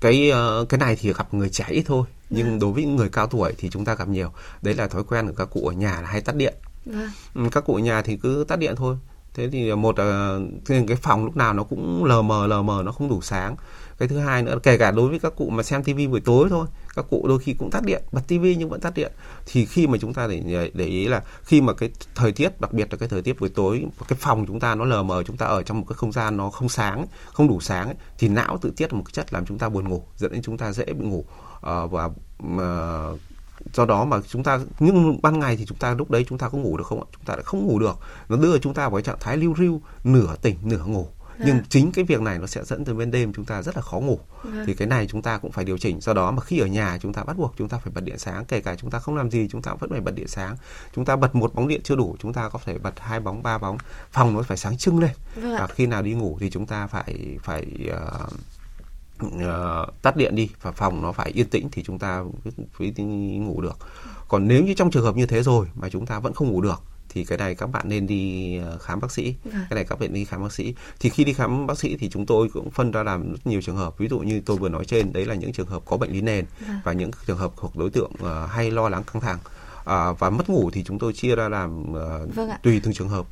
cái 0.00 0.32
uh, 0.60 0.68
cái 0.68 0.78
này 0.78 0.96
thì 0.96 1.12
gặp 1.12 1.34
người 1.34 1.48
trẻ 1.48 1.64
ít 1.68 1.82
thôi 1.86 2.06
nhưng. 2.30 2.50
Dạ. 2.50 2.56
đối 2.60 2.72
với 2.72 2.84
người 2.84 3.08
cao 3.08 3.26
tuổi 3.26 3.54
thì 3.58 3.70
chúng 3.70 3.84
ta 3.84 3.94
gặp 3.94 4.08
nhiều 4.08 4.32
đấy 4.62 4.74
là 4.74 4.86
thói 4.86 5.04
quen 5.04 5.26
của 5.26 5.34
các 5.36 5.48
cụ 5.50 5.66
ở 5.66 5.72
nhà 5.72 6.00
là 6.00 6.08
hay 6.08 6.20
tắt 6.20 6.36
điện. 6.36 6.54
Dạ. 6.86 7.10
các 7.52 7.64
cụ 7.64 7.74
ở 7.74 7.80
nhà 7.80 8.02
thì 8.02 8.16
cứ 8.16 8.44
tắt 8.48 8.56
điện 8.56 8.74
thôi 8.76 8.96
thế 9.34 9.48
thì 9.48 9.70
à, 9.70 9.74
một 9.74 9.98
là 9.98 10.38
cái 10.66 10.96
phòng 11.02 11.24
lúc 11.24 11.36
nào 11.36 11.52
nó 11.54 11.64
cũng 11.64 12.04
lờ 12.04 12.22
mờ 12.22 12.46
lờ 12.46 12.62
mờ 12.62 12.82
nó 12.84 12.92
không 12.92 13.08
đủ 13.08 13.20
sáng. 13.20 13.56
Cái 13.98 14.08
thứ 14.08 14.18
hai 14.18 14.42
nữa 14.42 14.58
kể 14.62 14.78
cả 14.78 14.90
đối 14.90 15.08
với 15.08 15.18
các 15.18 15.32
cụ 15.36 15.50
mà 15.50 15.62
xem 15.62 15.84
tivi 15.84 16.06
buổi 16.06 16.20
tối 16.20 16.48
thôi 16.50 16.66
các 16.96 17.04
cụ 17.10 17.26
đôi 17.28 17.38
khi 17.38 17.54
cũng 17.54 17.70
tắt 17.70 17.82
điện 17.84 18.02
bật 18.12 18.20
tivi 18.28 18.56
nhưng 18.56 18.68
vẫn 18.68 18.80
tắt 18.80 18.92
điện. 18.94 19.12
Thì 19.46 19.66
khi 19.66 19.86
mà 19.86 19.98
chúng 20.00 20.14
ta 20.14 20.26
để 20.26 20.70
để 20.74 20.84
ý 20.84 21.08
là 21.08 21.22
khi 21.42 21.60
mà 21.60 21.72
cái 21.72 21.90
thời 22.14 22.32
tiết 22.32 22.60
đặc 22.60 22.72
biệt 22.72 22.88
là 22.90 22.96
cái 22.98 23.08
thời 23.08 23.22
tiết 23.22 23.40
buổi 23.40 23.48
tối 23.48 23.86
cái 24.08 24.18
phòng 24.20 24.46
chúng 24.46 24.60
ta 24.60 24.74
nó 24.74 24.84
lờ 24.84 25.02
mờ 25.02 25.22
chúng 25.22 25.36
ta 25.36 25.46
ở 25.46 25.62
trong 25.62 25.80
một 25.80 25.86
cái 25.88 25.96
không 25.96 26.12
gian 26.12 26.36
nó 26.36 26.50
không 26.50 26.68
sáng 26.68 27.06
không 27.32 27.48
đủ 27.48 27.60
sáng 27.60 27.86
ấy, 27.86 27.96
thì 28.18 28.28
não 28.28 28.58
tự 28.58 28.72
tiết 28.76 28.92
một 28.92 29.02
cái 29.04 29.12
chất 29.12 29.32
làm 29.32 29.46
chúng 29.46 29.58
ta 29.58 29.68
buồn 29.68 29.88
ngủ 29.88 30.02
dẫn 30.16 30.32
đến 30.32 30.42
chúng 30.42 30.58
ta 30.58 30.72
dễ 30.72 30.84
bị 30.84 31.06
ngủ 31.06 31.24
uh, 31.56 31.90
và 31.90 32.04
uh, 32.04 33.20
do 33.74 33.86
đó 33.86 34.04
mà 34.04 34.20
chúng 34.28 34.42
ta 34.42 34.58
nhưng 34.78 35.18
ban 35.22 35.38
ngày 35.38 35.56
thì 35.56 35.66
chúng 35.66 35.78
ta 35.78 35.94
lúc 35.94 36.10
đấy 36.10 36.24
chúng 36.28 36.38
ta 36.38 36.48
có 36.48 36.58
ngủ 36.58 36.76
được 36.76 36.86
không 36.86 37.00
ạ 37.00 37.06
chúng 37.12 37.24
ta 37.24 37.34
lại 37.34 37.42
không 37.42 37.66
ngủ 37.66 37.78
được 37.78 37.98
nó 38.28 38.36
đưa 38.36 38.58
chúng 38.58 38.74
ta 38.74 38.82
vào 38.82 38.96
cái 38.96 39.02
trạng 39.02 39.18
thái 39.20 39.36
lưu 39.36 39.54
riu 39.58 39.80
nửa 40.04 40.36
tỉnh 40.42 40.56
nửa 40.62 40.84
ngủ 40.84 41.08
nhưng 41.44 41.58
chính 41.68 41.92
cái 41.92 42.04
việc 42.04 42.20
này 42.20 42.38
nó 42.38 42.46
sẽ 42.46 42.64
dẫn 42.64 42.84
tới 42.84 42.94
bên 42.94 43.10
đêm 43.10 43.32
chúng 43.32 43.44
ta 43.44 43.62
rất 43.62 43.76
là 43.76 43.82
khó 43.82 44.00
ngủ 44.00 44.18
à. 44.44 44.64
thì 44.66 44.74
cái 44.74 44.88
này 44.88 45.06
chúng 45.06 45.22
ta 45.22 45.38
cũng 45.38 45.52
phải 45.52 45.64
điều 45.64 45.78
chỉnh 45.78 46.00
do 46.00 46.12
đó 46.12 46.30
mà 46.30 46.42
khi 46.42 46.58
ở 46.58 46.66
nhà 46.66 46.98
chúng 47.02 47.12
ta 47.12 47.24
bắt 47.24 47.36
buộc 47.36 47.54
chúng 47.56 47.68
ta 47.68 47.78
phải 47.78 47.92
bật 47.94 48.00
điện 48.00 48.18
sáng 48.18 48.44
kể 48.44 48.60
cả 48.60 48.74
chúng 48.76 48.90
ta 48.90 48.98
không 48.98 49.16
làm 49.16 49.30
gì 49.30 49.48
chúng 49.50 49.62
ta 49.62 49.70
cũng 49.70 49.80
vẫn 49.80 49.90
phải 49.90 50.00
bật 50.00 50.14
điện 50.14 50.28
sáng 50.28 50.56
chúng 50.94 51.04
ta 51.04 51.16
bật 51.16 51.34
một 51.34 51.54
bóng 51.54 51.68
điện 51.68 51.80
chưa 51.84 51.96
đủ 51.96 52.16
chúng 52.18 52.32
ta 52.32 52.48
có 52.48 52.58
thể 52.64 52.78
bật 52.78 53.00
hai 53.00 53.20
bóng 53.20 53.42
ba 53.42 53.58
bóng 53.58 53.78
phòng 54.12 54.34
nó 54.34 54.42
phải 54.42 54.56
sáng 54.56 54.76
trưng 54.78 54.98
lên 54.98 55.12
vâng 55.34 55.56
và 55.58 55.66
khi 55.66 55.86
nào 55.86 56.02
đi 56.02 56.12
ngủ 56.12 56.36
thì 56.40 56.50
chúng 56.50 56.66
ta 56.66 56.86
phải 56.86 57.38
phải 57.42 57.66
uh, 57.90 58.32
uh, 59.26 60.02
tắt 60.02 60.16
điện 60.16 60.34
đi 60.34 60.50
và 60.62 60.72
phòng 60.72 61.02
nó 61.02 61.12
phải 61.12 61.30
yên 61.30 61.48
tĩnh 61.48 61.68
thì 61.72 61.82
chúng 61.82 61.98
ta 61.98 62.24
mới 62.78 62.92
ngủ 63.38 63.60
được. 63.60 63.76
Còn 64.28 64.48
nếu 64.48 64.64
như 64.64 64.74
trong 64.74 64.90
trường 64.90 65.04
hợp 65.04 65.16
như 65.16 65.26
thế 65.26 65.42
rồi 65.42 65.66
mà 65.74 65.88
chúng 65.88 66.06
ta 66.06 66.18
vẫn 66.18 66.34
không 66.34 66.48
ngủ 66.48 66.60
được 66.60 66.82
thì 67.08 67.24
cái 67.24 67.38
này 67.38 67.54
các 67.54 67.66
bạn 67.66 67.88
nên 67.88 68.06
đi 68.06 68.56
ờ, 68.58 68.78
khám 68.78 69.00
bác 69.00 69.12
sĩ. 69.12 69.34
À. 69.52 69.66
cái 69.70 69.74
này 69.74 69.84
các 69.84 69.98
bạn 70.00 70.12
đi 70.12 70.24
khám 70.24 70.42
bác 70.42 70.52
sĩ. 70.52 70.74
Thì 71.00 71.10
khi 71.10 71.24
đi 71.24 71.32
khám 71.32 71.66
bác 71.66 71.78
sĩ 71.78 71.96
thì 71.96 72.08
chúng 72.08 72.26
tôi 72.26 72.48
cũng 72.52 72.70
phân 72.70 72.90
ra 72.90 73.02
làm 73.02 73.32
rất 73.32 73.46
nhiều 73.46 73.62
trường 73.62 73.76
hợp. 73.76 73.98
Ví 73.98 74.08
dụ 74.08 74.18
như 74.18 74.40
tôi 74.46 74.56
vừa 74.56 74.68
nói 74.68 74.84
trên 74.84 75.12
đấy 75.12 75.26
là 75.26 75.34
những 75.34 75.52
trường 75.52 75.66
hợp 75.66 75.82
có 75.86 75.96
bệnh 75.96 76.12
lý 76.12 76.20
nền 76.20 76.44
à. 76.66 76.80
và 76.84 76.92
những 76.92 77.10
trường 77.26 77.38
hợp 77.38 77.52
thuộc 77.56 77.76
đối 77.76 77.90
tượng 77.90 78.12
uh, 78.12 78.50
hay 78.50 78.70
lo 78.70 78.88
lắng 78.88 79.02
căng 79.12 79.22
thẳng. 79.22 79.38
Uh, 79.80 80.18
và 80.18 80.30
mất 80.30 80.50
ngủ 80.50 80.70
thì 80.70 80.84
chúng 80.84 80.98
tôi 80.98 81.12
chia 81.12 81.36
ra 81.36 81.48
làm 81.48 81.82
uh, 81.82 82.34
vâng 82.34 82.50
tùy 82.62 82.80
từng 82.84 82.94
trường 82.94 83.08
hợp 83.08 83.26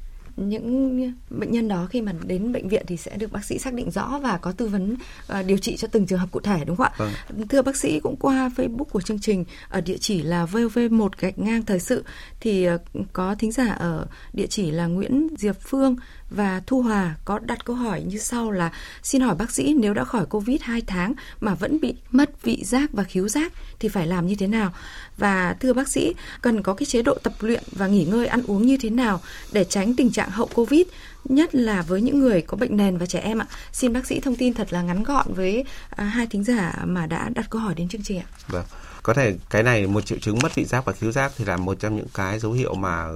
những 0.48 1.12
bệnh 1.30 1.52
nhân 1.52 1.68
đó 1.68 1.86
khi 1.90 2.02
mà 2.02 2.12
đến 2.26 2.52
bệnh 2.52 2.68
viện 2.68 2.84
thì 2.86 2.96
sẽ 2.96 3.16
được 3.16 3.32
bác 3.32 3.44
sĩ 3.44 3.58
xác 3.58 3.74
định 3.74 3.90
rõ 3.90 4.18
và 4.22 4.38
có 4.38 4.52
tư 4.52 4.66
vấn 4.66 4.94
uh, 4.94 5.46
điều 5.46 5.58
trị 5.58 5.76
cho 5.76 5.88
từng 5.88 6.06
trường 6.06 6.18
hợp 6.18 6.28
cụ 6.30 6.40
thể 6.40 6.64
đúng 6.64 6.76
không 6.76 6.86
ạ? 6.86 6.92
Vâng. 6.96 7.12
Thưa 7.48 7.62
bác 7.62 7.76
sĩ 7.76 8.00
cũng 8.00 8.16
qua 8.16 8.50
Facebook 8.56 8.84
của 8.84 9.00
chương 9.00 9.20
trình 9.20 9.44
ở 9.68 9.80
địa 9.80 9.98
chỉ 10.00 10.22
là 10.22 10.46
vv1 10.46 11.08
gạch 11.18 11.38
ngang 11.38 11.62
thời 11.64 11.80
sự 11.80 12.04
thì 12.40 12.68
uh, 12.68 12.80
có 13.12 13.34
thính 13.34 13.52
giả 13.52 13.68
ở 13.68 14.06
địa 14.32 14.46
chỉ 14.46 14.70
là 14.70 14.86
Nguyễn 14.86 15.28
Diệp 15.38 15.56
Phương 15.60 15.96
và 16.30 16.62
Thu 16.66 16.82
Hòa 16.82 17.14
có 17.24 17.38
đặt 17.38 17.64
câu 17.64 17.76
hỏi 17.76 18.02
như 18.02 18.18
sau 18.18 18.50
là 18.50 18.72
xin 19.02 19.20
hỏi 19.20 19.34
bác 19.34 19.50
sĩ 19.50 19.74
nếu 19.78 19.94
đã 19.94 20.04
khỏi 20.04 20.26
Covid 20.26 20.62
2 20.62 20.80
tháng 20.86 21.14
mà 21.40 21.54
vẫn 21.54 21.80
bị 21.80 21.94
mất 22.10 22.42
vị 22.42 22.64
giác 22.64 22.92
và 22.92 23.02
khiếu 23.02 23.28
giác 23.28 23.52
thì 23.78 23.88
phải 23.88 24.06
làm 24.06 24.26
như 24.26 24.34
thế 24.34 24.46
nào? 24.46 24.72
Và 25.16 25.56
thưa 25.60 25.72
bác 25.72 25.88
sĩ, 25.88 26.14
cần 26.42 26.62
có 26.62 26.74
cái 26.74 26.86
chế 26.86 27.02
độ 27.02 27.18
tập 27.22 27.32
luyện 27.40 27.62
và 27.72 27.86
nghỉ 27.86 28.04
ngơi 28.04 28.26
ăn 28.26 28.42
uống 28.46 28.66
như 28.66 28.76
thế 28.80 28.90
nào 28.90 29.20
để 29.52 29.64
tránh 29.64 29.96
tình 29.96 30.10
trạng 30.10 30.30
hậu 30.30 30.48
Covid 30.54 30.86
nhất 31.24 31.54
là 31.54 31.82
với 31.82 32.02
những 32.02 32.20
người 32.20 32.42
có 32.42 32.56
bệnh 32.56 32.76
nền 32.76 32.98
và 32.98 33.06
trẻ 33.06 33.18
em 33.18 33.38
ạ. 33.38 33.46
Xin 33.72 33.92
bác 33.92 34.06
sĩ 34.06 34.20
thông 34.20 34.36
tin 34.36 34.54
thật 34.54 34.72
là 34.72 34.82
ngắn 34.82 35.02
gọn 35.02 35.34
với 35.34 35.64
à, 35.90 36.04
hai 36.04 36.26
thính 36.26 36.44
giả 36.44 36.78
mà 36.84 37.06
đã 37.06 37.28
đặt 37.34 37.46
câu 37.50 37.60
hỏi 37.60 37.74
đến 37.74 37.88
chương 37.88 38.02
trình 38.02 38.18
ạ. 38.18 38.26
Vâng. 38.48 38.64
Có 39.02 39.14
thể 39.14 39.34
cái 39.50 39.62
này 39.62 39.86
một 39.86 40.06
triệu 40.06 40.18
chứng 40.18 40.38
mất 40.42 40.54
vị 40.54 40.64
giác 40.64 40.84
và 40.84 40.92
khiếu 40.92 41.12
giác 41.12 41.32
thì 41.36 41.44
là 41.44 41.56
một 41.56 41.80
trong 41.80 41.96
những 41.96 42.06
cái 42.14 42.38
dấu 42.38 42.52
hiệu 42.52 42.74
mà 42.74 43.08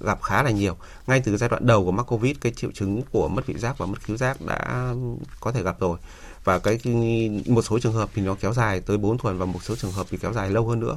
gặp 0.00 0.22
khá 0.22 0.42
là 0.42 0.50
nhiều. 0.50 0.76
Ngay 1.06 1.20
từ 1.20 1.36
giai 1.36 1.48
đoạn 1.48 1.66
đầu 1.66 1.84
của 1.84 1.92
mắc 1.92 2.02
covid, 2.02 2.36
cái 2.40 2.52
triệu 2.56 2.70
chứng 2.72 3.02
của 3.12 3.28
mất 3.28 3.46
vị 3.46 3.54
giác 3.58 3.78
và 3.78 3.86
mất 3.86 4.02
khiếu 4.02 4.16
giác 4.16 4.36
đã 4.46 4.92
có 5.40 5.52
thể 5.52 5.62
gặp 5.62 5.80
rồi. 5.80 5.98
Và 6.44 6.58
cái 6.58 6.78
một 7.46 7.62
số 7.62 7.78
trường 7.78 7.92
hợp 7.92 8.10
thì 8.14 8.22
nó 8.22 8.36
kéo 8.40 8.52
dài 8.52 8.80
tới 8.80 8.98
4 8.98 9.18
tuần 9.18 9.38
và 9.38 9.46
một 9.46 9.62
số 9.62 9.76
trường 9.76 9.92
hợp 9.92 10.06
thì 10.10 10.18
kéo 10.18 10.32
dài 10.32 10.50
lâu 10.50 10.68
hơn 10.68 10.80
nữa. 10.80 10.96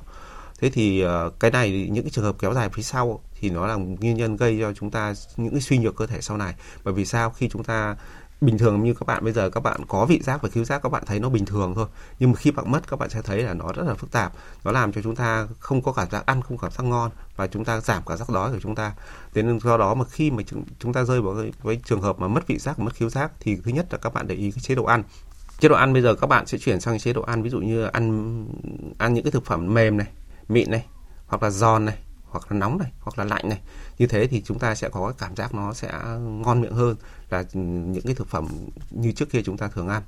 Thế 0.59 0.69
thì 0.69 1.01
ờ, 1.01 1.31
cái 1.39 1.51
này 1.51 1.87
những 1.91 2.03
cái 2.03 2.11
trường 2.11 2.23
hợp 2.23 2.35
kéo 2.39 2.53
dài 2.53 2.69
phía 2.69 2.83
sau 2.83 3.19
thì 3.39 3.49
nó 3.49 3.67
là 3.67 3.75
nguyên 3.75 4.17
nhân 4.17 4.37
gây 4.37 4.57
cho 4.61 4.73
chúng 4.73 4.91
ta 4.91 5.13
những 5.37 5.51
cái 5.51 5.61
suy 5.61 5.77
nhược 5.77 5.95
cơ 5.95 6.07
thể 6.07 6.21
sau 6.21 6.37
này. 6.37 6.53
Bởi 6.83 6.93
vì 6.93 7.05
sao? 7.05 7.29
Khi 7.29 7.49
chúng 7.49 7.63
ta 7.63 7.95
bình 8.41 8.57
thường 8.57 8.83
như 8.83 8.93
các 8.93 9.07
bạn 9.07 9.23
bây 9.23 9.33
giờ 9.33 9.49
các 9.49 9.59
bạn 9.59 9.81
có 9.87 10.05
vị 10.05 10.19
giác 10.23 10.41
và 10.41 10.49
khiếu 10.49 10.63
giác 10.63 10.83
các 10.83 10.89
bạn 10.89 11.03
thấy 11.05 11.19
nó 11.19 11.29
bình 11.29 11.45
thường 11.45 11.73
thôi. 11.75 11.87
Nhưng 12.19 12.31
mà 12.31 12.35
khi 12.35 12.51
bạn 12.51 12.71
mất 12.71 12.89
các 12.89 12.99
bạn 12.99 13.09
sẽ 13.09 13.21
thấy 13.21 13.43
là 13.43 13.53
nó 13.53 13.71
rất 13.75 13.83
là 13.87 13.93
phức 13.93 14.11
tạp. 14.11 14.33
Nó 14.63 14.71
làm 14.71 14.91
cho 14.91 15.01
chúng 15.01 15.15
ta 15.15 15.47
không 15.59 15.81
có 15.81 15.91
cảm 15.91 16.09
giác 16.09 16.25
ăn 16.25 16.41
không 16.41 16.57
cảm 16.57 16.71
giác 16.71 16.83
ngon 16.83 17.11
và 17.35 17.47
chúng 17.47 17.65
ta 17.65 17.79
giảm 17.79 18.03
cảm 18.07 18.17
giác 18.17 18.29
đói 18.29 18.51
của 18.51 18.59
chúng 18.61 18.75
ta. 18.75 18.93
Thế 19.33 19.41
nên 19.41 19.59
do 19.59 19.77
đó 19.77 19.93
mà 19.93 20.05
khi 20.05 20.31
mà 20.31 20.43
chúng 20.79 20.93
ta 20.93 21.03
rơi 21.03 21.21
vào 21.21 21.35
cái, 21.35 21.51
với 21.61 21.79
trường 21.85 22.01
hợp 22.01 22.19
mà 22.19 22.27
mất 22.27 22.47
vị 22.47 22.57
giác 22.57 22.79
mất 22.79 22.93
khiếu 22.93 23.09
giác 23.09 23.31
thì 23.39 23.55
thứ 23.55 23.71
nhất 23.71 23.87
là 23.91 23.97
các 23.97 24.13
bạn 24.13 24.27
để 24.27 24.35
ý 24.35 24.51
cái 24.51 24.59
chế 24.59 24.75
độ 24.75 24.83
ăn. 24.83 25.03
Chế 25.59 25.69
độ 25.69 25.75
ăn 25.75 25.93
bây 25.93 26.01
giờ 26.01 26.15
các 26.15 26.27
bạn 26.27 26.45
sẽ 26.45 26.57
chuyển 26.57 26.79
sang 26.79 26.99
chế 26.99 27.13
độ 27.13 27.21
ăn 27.21 27.43
ví 27.43 27.49
dụ 27.49 27.59
như 27.59 27.83
ăn 27.83 28.45
ăn 28.97 29.13
những 29.13 29.23
cái 29.23 29.31
thực 29.31 29.45
phẩm 29.45 29.73
mềm 29.73 29.97
này 29.97 30.07
mịn 30.49 30.71
này 30.71 30.85
hoặc 31.27 31.43
là 31.43 31.49
giòn 31.49 31.85
này 31.85 31.97
hoặc 32.35 32.51
là 32.51 32.57
nóng 32.59 32.77
này 32.77 32.91
hoặc 32.99 33.19
là 33.19 33.23
lạnh 33.23 33.49
này. 33.49 33.59
Như 33.97 34.07
thế 34.07 34.27
thì 34.27 34.41
chúng 34.45 34.59
ta 34.59 34.75
sẽ 34.75 34.89
có 34.89 35.13
cảm 35.17 35.35
giác 35.35 35.55
nó 35.55 35.73
sẽ 35.73 35.91
ngon 36.19 36.61
miệng 36.61 36.73
hơn 36.73 36.95
là 37.29 37.43
những 37.53 38.03
cái 38.05 38.15
thực 38.15 38.27
phẩm 38.27 38.47
như 38.91 39.11
trước 39.11 39.29
kia 39.29 39.41
chúng 39.45 39.57
ta 39.57 39.67
thường 39.67 39.87
ăn. 39.87 40.01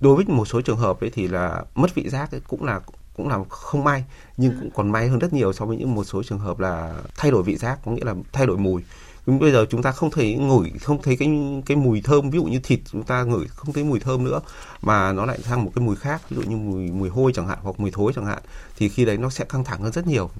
Đối 0.00 0.16
với 0.16 0.24
một 0.28 0.44
số 0.44 0.60
trường 0.60 0.76
hợp 0.76 1.00
ấy 1.00 1.10
thì 1.10 1.28
là 1.28 1.64
mất 1.74 1.94
vị 1.94 2.08
giác 2.08 2.30
ấy 2.30 2.40
cũng 2.48 2.64
là 2.64 2.80
cũng 3.16 3.28
là 3.28 3.38
không 3.48 3.84
may 3.84 4.04
nhưng 4.36 4.52
cũng 4.60 4.70
còn 4.74 4.92
may 4.92 5.08
hơn 5.08 5.18
rất 5.18 5.32
nhiều 5.32 5.52
so 5.52 5.64
với 5.64 5.76
những 5.76 5.94
một 5.94 6.04
số 6.04 6.22
trường 6.22 6.38
hợp 6.38 6.58
là 6.58 6.94
thay 7.16 7.30
đổi 7.30 7.42
vị 7.42 7.56
giác 7.56 7.78
có 7.84 7.92
nghĩa 7.92 8.04
là 8.04 8.14
thay 8.32 8.46
đổi 8.46 8.56
mùi 8.56 8.82
bây 9.26 9.52
giờ 9.52 9.66
chúng 9.70 9.82
ta 9.82 9.92
không 9.92 10.10
thấy 10.10 10.34
ngửi 10.34 10.70
không 10.82 11.02
thấy 11.02 11.16
cái 11.16 11.28
cái 11.66 11.76
mùi 11.76 12.00
thơm 12.00 12.30
ví 12.30 12.38
dụ 12.38 12.44
như 12.44 12.58
thịt 12.62 12.80
chúng 12.92 13.02
ta 13.02 13.22
ngửi 13.22 13.46
không 13.46 13.72
thấy 13.72 13.84
mùi 13.84 14.00
thơm 14.00 14.24
nữa 14.24 14.40
mà 14.82 15.12
nó 15.12 15.26
lại 15.26 15.38
sang 15.42 15.64
một 15.64 15.72
cái 15.74 15.84
mùi 15.84 15.96
khác 15.96 16.30
ví 16.30 16.36
dụ 16.36 16.42
như 16.42 16.56
mùi 16.56 16.90
mùi 16.90 17.08
hôi 17.08 17.32
chẳng 17.34 17.48
hạn 17.48 17.58
hoặc 17.62 17.80
mùi 17.80 17.90
thối 17.90 18.12
chẳng 18.16 18.26
hạn 18.26 18.42
thì 18.76 18.88
khi 18.88 19.04
đấy 19.04 19.18
nó 19.18 19.30
sẽ 19.30 19.44
căng 19.44 19.64
thẳng 19.64 19.82
hơn 19.82 19.92
rất 19.92 20.06
nhiều 20.06 20.30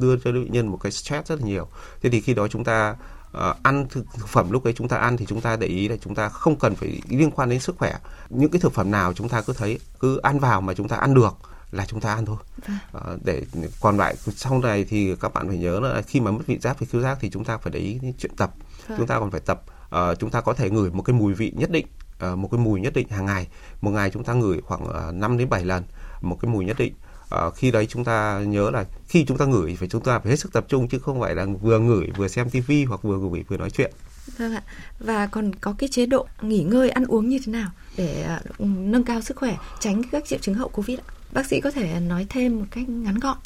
đưa 0.00 0.16
cho 0.16 0.32
bệnh 0.32 0.52
nhân 0.52 0.66
một 0.66 0.76
cái 0.76 0.92
stress 0.92 1.28
rất 1.28 1.40
là 1.40 1.46
nhiều. 1.46 1.68
Thế 2.02 2.10
thì 2.10 2.20
khi 2.20 2.34
đó 2.34 2.48
chúng 2.48 2.64
ta 2.64 2.96
uh, 3.36 3.62
ăn 3.62 3.86
thực 3.90 4.28
phẩm 4.28 4.50
lúc 4.50 4.64
ấy 4.64 4.72
chúng 4.72 4.88
ta 4.88 4.96
ăn 4.96 5.16
thì 5.16 5.26
chúng 5.26 5.40
ta 5.40 5.56
để 5.56 5.66
ý 5.66 5.88
là 5.88 5.96
chúng 6.00 6.14
ta 6.14 6.28
không 6.28 6.56
cần 6.56 6.74
phải 6.74 7.00
liên 7.08 7.30
quan 7.30 7.48
đến 7.48 7.60
sức 7.60 7.76
khỏe. 7.78 7.98
Những 8.30 8.50
cái 8.50 8.60
thực 8.60 8.72
phẩm 8.72 8.90
nào 8.90 9.12
chúng 9.12 9.28
ta 9.28 9.40
cứ 9.40 9.52
thấy 9.52 9.78
cứ 10.00 10.20
ăn 10.22 10.38
vào 10.38 10.60
mà 10.60 10.74
chúng 10.74 10.88
ta 10.88 10.96
ăn 10.96 11.14
được 11.14 11.36
là 11.72 11.84
chúng 11.84 12.00
ta 12.00 12.14
ăn 12.14 12.26
thôi. 12.26 12.36
À, 12.92 13.00
để 13.24 13.42
còn 13.80 13.96
lại 13.96 14.16
sau 14.16 14.58
này 14.58 14.84
thì 14.84 15.16
các 15.20 15.34
bạn 15.34 15.48
phải 15.48 15.58
nhớ 15.58 15.80
là 15.80 16.02
khi 16.02 16.20
mà 16.20 16.30
mất 16.30 16.42
vị 16.46 16.58
giác 16.58 16.80
và 16.80 16.86
khiếu 16.90 17.00
giác 17.00 17.18
thì 17.20 17.30
chúng 17.30 17.44
ta 17.44 17.58
phải 17.58 17.72
để 17.72 17.80
ý 17.80 17.98
chuyện 18.18 18.36
tập. 18.36 18.54
Vâng. 18.88 18.98
chúng 18.98 19.06
ta 19.06 19.18
còn 19.18 19.30
phải 19.30 19.40
tập 19.40 19.62
uh, 19.96 20.18
chúng 20.18 20.30
ta 20.30 20.40
có 20.40 20.54
thể 20.54 20.70
ngửi 20.70 20.90
một 20.90 21.02
cái 21.02 21.14
mùi 21.14 21.34
vị 21.34 21.52
nhất 21.56 21.70
định 21.70 21.86
uh, 22.32 22.38
một 22.38 22.48
cái 22.52 22.60
mùi 22.60 22.80
nhất 22.80 22.94
định 22.94 23.08
hàng 23.08 23.26
ngày. 23.26 23.48
Một 23.80 23.90
ngày 23.90 24.10
chúng 24.10 24.24
ta 24.24 24.32
ngửi 24.32 24.60
khoảng 24.60 25.08
uh, 25.08 25.14
5 25.14 25.38
đến 25.38 25.48
7 25.48 25.64
lần 25.64 25.84
một 26.20 26.38
cái 26.42 26.50
mùi 26.50 26.64
nhất 26.64 26.76
định. 26.78 26.94
Uh, 27.46 27.54
khi 27.54 27.70
đấy 27.70 27.86
chúng 27.86 28.04
ta 28.04 28.40
nhớ 28.40 28.70
là 28.70 28.84
khi 29.08 29.24
chúng 29.24 29.38
ta 29.38 29.44
ngửi 29.44 29.76
phải 29.76 29.88
chúng 29.88 30.02
ta 30.02 30.18
phải 30.18 30.30
hết 30.30 30.36
sức 30.36 30.52
tập 30.52 30.64
trung 30.68 30.88
chứ 30.88 30.98
không 30.98 31.20
phải 31.20 31.34
là 31.34 31.46
vừa 31.62 31.78
ngửi 31.78 32.10
vừa 32.16 32.28
xem 32.28 32.50
tivi 32.50 32.84
hoặc 32.84 33.02
vừa 33.02 33.18
ngửi 33.18 33.44
vừa 33.48 33.56
nói 33.56 33.70
chuyện 33.70 33.92
Vâng 34.38 34.54
ạ. 34.54 34.62
Và 34.98 35.26
còn 35.26 35.54
có 35.54 35.74
cái 35.78 35.88
chế 35.88 36.06
độ 36.06 36.26
nghỉ 36.42 36.62
ngơi 36.62 36.90
ăn 36.90 37.04
uống 37.04 37.28
như 37.28 37.38
thế 37.46 37.52
nào 37.52 37.70
để 37.96 38.22
à, 38.22 38.40
nâng 38.58 39.04
cao 39.04 39.20
sức 39.20 39.36
khỏe, 39.36 39.56
tránh 39.80 40.02
các 40.12 40.24
triệu 40.26 40.38
chứng 40.38 40.54
hậu 40.54 40.68
Covid 40.68 40.98
ạ? 40.98 41.04
Bác 41.32 41.46
sĩ 41.46 41.60
có 41.60 41.70
thể 41.70 42.00
nói 42.00 42.26
thêm 42.28 42.58
một 42.58 42.64
cách 42.70 42.88
ngắn 42.88 43.18
gọn. 43.18 43.36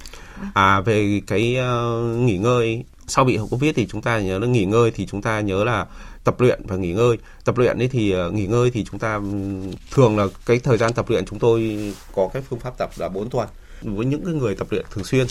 Vâng. 0.40 0.48
À 0.54 0.80
về 0.80 1.20
cái 1.26 1.56
uh, 1.60 2.20
nghỉ 2.20 2.38
ngơi 2.38 2.84
sau 3.06 3.24
bị 3.24 3.36
hậu 3.36 3.48
Covid 3.48 3.74
thì 3.76 3.86
chúng 3.86 4.02
ta 4.02 4.20
nhớ 4.20 4.38
là 4.38 4.46
nghỉ 4.46 4.64
ngơi 4.64 4.90
thì 4.90 5.06
chúng 5.06 5.22
ta 5.22 5.40
nhớ 5.40 5.64
là 5.64 5.86
tập 6.24 6.40
luyện 6.40 6.60
và 6.66 6.76
nghỉ 6.76 6.92
ngơi. 6.92 7.18
Tập 7.44 7.58
luyện 7.58 7.78
ấy 7.78 7.88
thì 7.88 8.14
uh, 8.28 8.34
nghỉ 8.34 8.46
ngơi 8.46 8.70
thì 8.70 8.84
chúng 8.84 9.00
ta 9.00 9.14
ừ, 9.14 9.22
thường 9.90 10.18
là 10.18 10.26
cái 10.46 10.58
thời 10.58 10.78
gian 10.78 10.92
tập 10.92 11.10
luyện 11.10 11.24
chúng 11.26 11.38
tôi 11.38 11.78
có 12.14 12.30
cái 12.32 12.42
phương 12.42 12.60
pháp 12.60 12.78
tập 12.78 12.90
là 12.96 13.08
4 13.08 13.30
tuần 13.30 13.48
với 13.82 14.06
những 14.06 14.24
cái 14.24 14.34
người 14.34 14.54
tập 14.54 14.66
luyện 14.70 14.86
thường 14.90 15.04
xuyên 15.04 15.26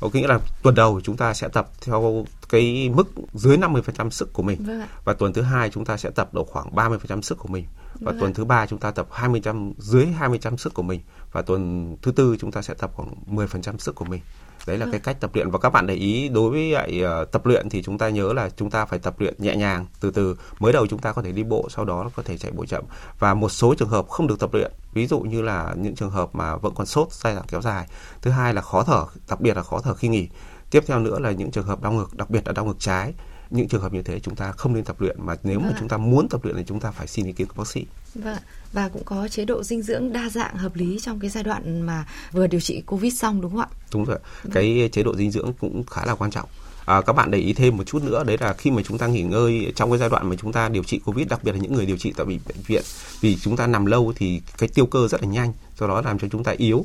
có 0.00 0.10
nghĩa 0.12 0.26
là 0.26 0.40
tuần 0.62 0.74
đầu 0.74 1.00
chúng 1.04 1.16
ta 1.16 1.34
sẽ 1.34 1.48
tập 1.48 1.70
theo 1.80 2.24
cái 2.48 2.90
mức 2.94 3.08
dưới 3.34 3.56
50% 3.56 4.10
sức 4.10 4.32
của 4.32 4.42
mình. 4.42 4.64
Vâng 4.64 4.82
và 5.04 5.14
tuần 5.14 5.32
thứ 5.32 5.42
hai 5.42 5.70
chúng 5.70 5.84
ta 5.84 5.96
sẽ 5.96 6.10
tập 6.10 6.34
độ 6.34 6.44
khoảng 6.44 6.74
30% 6.74 7.20
sức 7.20 7.38
của 7.38 7.48
mình. 7.48 7.64
Và 7.94 8.12
vâng 8.12 8.20
tuần 8.20 8.34
thứ 8.34 8.44
ba 8.44 8.66
chúng 8.66 8.78
ta 8.78 8.90
tập 8.90 9.06
20% 9.10 9.72
dưới 9.78 10.06
20% 10.20 10.56
sức 10.56 10.74
của 10.74 10.82
mình. 10.82 11.00
Và 11.32 11.42
tuần 11.42 11.96
thứ 12.02 12.12
tư 12.12 12.36
chúng 12.40 12.52
ta 12.52 12.62
sẽ 12.62 12.74
tập 12.74 12.90
khoảng 12.94 13.08
10% 13.26 13.78
sức 13.78 13.94
của 13.94 14.04
mình 14.04 14.20
đấy 14.66 14.78
là 14.78 14.84
vâng. 14.84 14.92
cái 14.92 15.00
cách 15.00 15.20
tập 15.20 15.30
luyện 15.34 15.50
và 15.50 15.58
các 15.58 15.70
bạn 15.70 15.86
để 15.86 15.94
ý 15.94 16.28
đối 16.28 16.50
với 16.50 16.70
lại 16.70 17.02
uh, 17.22 17.32
tập 17.32 17.46
luyện 17.46 17.68
thì 17.68 17.82
chúng 17.82 17.98
ta 17.98 18.08
nhớ 18.08 18.32
là 18.32 18.50
chúng 18.56 18.70
ta 18.70 18.84
phải 18.84 18.98
tập 18.98 19.14
luyện 19.18 19.34
nhẹ 19.38 19.56
nhàng 19.56 19.86
từ 20.00 20.10
từ 20.10 20.36
mới 20.58 20.72
đầu 20.72 20.86
chúng 20.86 20.98
ta 20.98 21.12
có 21.12 21.22
thể 21.22 21.32
đi 21.32 21.42
bộ 21.42 21.68
sau 21.70 21.84
đó 21.84 22.10
có 22.16 22.22
thể 22.22 22.38
chạy 22.38 22.52
bộ 22.52 22.66
chậm 22.66 22.84
và 23.18 23.34
một 23.34 23.48
số 23.48 23.74
trường 23.74 23.88
hợp 23.88 24.08
không 24.08 24.26
được 24.26 24.40
tập 24.40 24.50
luyện 24.52 24.72
ví 24.92 25.06
dụ 25.06 25.20
như 25.20 25.42
là 25.42 25.74
những 25.76 25.94
trường 25.94 26.10
hợp 26.10 26.34
mà 26.34 26.56
vẫn 26.56 26.74
còn 26.74 26.86
sốt 26.86 27.12
giai 27.12 27.34
đoạn 27.34 27.46
kéo 27.48 27.62
dài 27.62 27.86
thứ 28.22 28.30
hai 28.30 28.54
là 28.54 28.60
khó 28.60 28.82
thở 28.84 29.04
đặc 29.28 29.40
biệt 29.40 29.56
là 29.56 29.62
khó 29.62 29.80
thở 29.80 29.94
khi 29.94 30.08
nghỉ 30.08 30.28
tiếp 30.70 30.84
theo 30.86 30.98
nữa 30.98 31.18
là 31.18 31.30
những 31.30 31.50
trường 31.50 31.66
hợp 31.66 31.82
đau 31.82 31.92
ngực 31.92 32.16
đặc 32.16 32.30
biệt 32.30 32.46
là 32.46 32.52
đau 32.52 32.64
ngực 32.64 32.76
trái 32.78 33.12
những 33.50 33.68
trường 33.68 33.82
hợp 33.82 33.92
như 33.92 34.02
thế 34.02 34.20
chúng 34.20 34.36
ta 34.36 34.52
không 34.52 34.74
nên 34.74 34.84
tập 34.84 35.00
luyện 35.00 35.16
mà 35.20 35.34
nếu 35.42 35.58
vâng. 35.58 35.68
mà 35.68 35.76
chúng 35.78 35.88
ta 35.88 35.96
muốn 35.96 36.28
tập 36.28 36.44
luyện 36.44 36.56
thì 36.56 36.64
chúng 36.66 36.80
ta 36.80 36.90
phải 36.90 37.06
xin 37.06 37.26
ý 37.26 37.32
kiến 37.32 37.46
của 37.46 37.54
bác 37.56 37.68
sĩ. 37.68 37.86
Vâng. 38.14 38.36
Và 38.72 38.88
cũng 38.88 39.04
có 39.04 39.28
chế 39.28 39.44
độ 39.44 39.62
dinh 39.62 39.82
dưỡng 39.82 40.12
đa 40.12 40.28
dạng 40.28 40.56
hợp 40.56 40.76
lý 40.76 40.98
trong 41.02 41.20
cái 41.20 41.30
giai 41.30 41.44
đoạn 41.44 41.80
mà 41.80 42.06
vừa 42.32 42.46
điều 42.46 42.60
trị 42.60 42.82
Covid 42.86 43.18
xong 43.18 43.40
đúng 43.40 43.50
không 43.50 43.60
ạ? 43.60 43.68
Đúng 43.92 44.04
rồi. 44.04 44.18
Vâng. 44.42 44.52
Cái 44.52 44.88
chế 44.92 45.02
độ 45.02 45.16
dinh 45.16 45.30
dưỡng 45.30 45.52
cũng 45.60 45.84
khá 45.86 46.04
là 46.04 46.14
quan 46.14 46.30
trọng. 46.30 46.48
À, 46.86 47.00
các 47.00 47.12
bạn 47.12 47.30
để 47.30 47.38
ý 47.38 47.52
thêm 47.52 47.76
một 47.76 47.84
chút 47.84 48.02
nữa 48.02 48.24
đấy 48.24 48.36
là 48.40 48.52
khi 48.52 48.70
mà 48.70 48.82
chúng 48.82 48.98
ta 48.98 49.06
nghỉ 49.06 49.22
ngơi 49.22 49.72
trong 49.76 49.90
cái 49.90 49.98
giai 49.98 50.08
đoạn 50.08 50.28
mà 50.28 50.36
chúng 50.36 50.52
ta 50.52 50.68
điều 50.68 50.82
trị 50.84 51.00
covid 51.04 51.28
đặc 51.28 51.44
biệt 51.44 51.52
là 51.52 51.58
những 51.58 51.72
người 51.72 51.86
điều 51.86 51.96
trị 51.96 52.12
tại 52.16 52.26
bệnh 52.26 52.62
viện 52.66 52.82
vì 53.20 53.36
chúng 53.36 53.56
ta 53.56 53.66
nằm 53.66 53.86
lâu 53.86 54.12
thì 54.16 54.40
cái 54.58 54.68
tiêu 54.68 54.86
cơ 54.86 55.08
rất 55.08 55.22
là 55.22 55.28
nhanh 55.28 55.52
do 55.78 55.86
đó 55.86 56.00
làm 56.00 56.18
cho 56.18 56.28
chúng 56.32 56.44
ta 56.44 56.54
yếu 56.58 56.84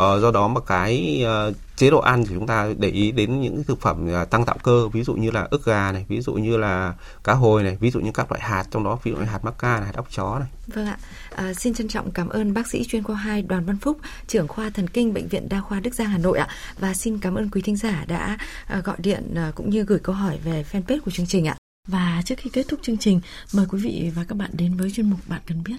uh, 0.00 0.22
do 0.22 0.30
đó 0.30 0.48
mà 0.48 0.60
cái 0.60 1.24
uh, 1.48 1.54
chế 1.76 1.90
độ 1.90 2.00
ăn 2.00 2.24
thì 2.24 2.34
chúng 2.34 2.46
ta 2.46 2.68
để 2.78 2.88
ý 2.88 3.12
đến 3.12 3.40
những 3.40 3.64
thực 3.64 3.80
phẩm 3.80 4.08
uh, 4.22 4.30
tăng 4.30 4.44
tạo 4.44 4.56
cơ 4.62 4.88
ví 4.88 5.02
dụ 5.02 5.14
như 5.14 5.30
là 5.30 5.48
ức 5.50 5.64
gà 5.64 5.92
này 5.92 6.04
ví 6.08 6.20
dụ 6.20 6.32
như 6.32 6.56
là 6.56 6.94
cá 7.24 7.32
hồi 7.32 7.62
này 7.62 7.76
ví 7.80 7.90
dụ 7.90 8.00
như 8.00 8.10
các 8.14 8.32
loại 8.32 8.40
hạt 8.44 8.64
trong 8.70 8.84
đó 8.84 8.98
ví 9.02 9.12
dụ 9.12 9.16
như 9.16 9.24
hạt 9.24 9.44
mắc 9.44 9.54
ca 9.58 9.76
này 9.76 9.86
hạt 9.86 9.96
óc 9.96 10.06
chó 10.10 10.38
này. 10.38 10.48
Vâng 10.66 10.86
ạ. 10.86 10.98
À, 11.34 11.54
xin 11.54 11.74
trân 11.74 11.88
trọng 11.88 12.10
cảm 12.10 12.28
ơn 12.28 12.54
bác 12.54 12.66
sĩ 12.66 12.84
chuyên 12.84 13.02
khoa 13.02 13.16
2 13.16 13.42
đoàn 13.42 13.64
văn 13.64 13.78
phúc 13.78 13.98
trưởng 14.26 14.48
khoa 14.48 14.70
thần 14.70 14.88
kinh 14.88 15.14
bệnh 15.14 15.28
viện 15.28 15.48
đa 15.48 15.60
khoa 15.60 15.80
đức 15.80 15.94
giang 15.94 16.08
hà 16.08 16.18
nội 16.18 16.38
ạ. 16.38 16.48
Và 16.78 16.94
xin 16.94 17.18
cảm 17.18 17.34
ơn 17.34 17.50
quý 17.50 17.62
thính 17.62 17.76
giả 17.76 18.04
đã 18.08 18.38
uh, 18.78 18.84
gọi 18.84 18.96
điện 18.98 19.34
uh, 19.48 19.54
cũng 19.54 19.70
như 19.70 19.82
gửi 19.82 19.98
câu 19.98 20.14
hỏi 20.14 20.38
về 20.44 20.64
fanpage 20.72 21.00
của 21.00 21.10
chương 21.10 21.26
trình 21.26 21.48
ạ. 21.48 21.56
Và 21.88 22.22
trước 22.24 22.34
khi 22.38 22.50
kết 22.52 22.68
thúc 22.68 22.80
chương 22.82 22.98
trình, 22.98 23.20
mời 23.54 23.66
quý 23.70 23.78
vị 23.78 24.12
và 24.14 24.24
các 24.28 24.38
bạn 24.38 24.50
đến 24.52 24.76
với 24.76 24.90
chuyên 24.90 25.10
mục 25.10 25.20
Bạn 25.28 25.40
cần 25.46 25.62
biết. 25.62 25.76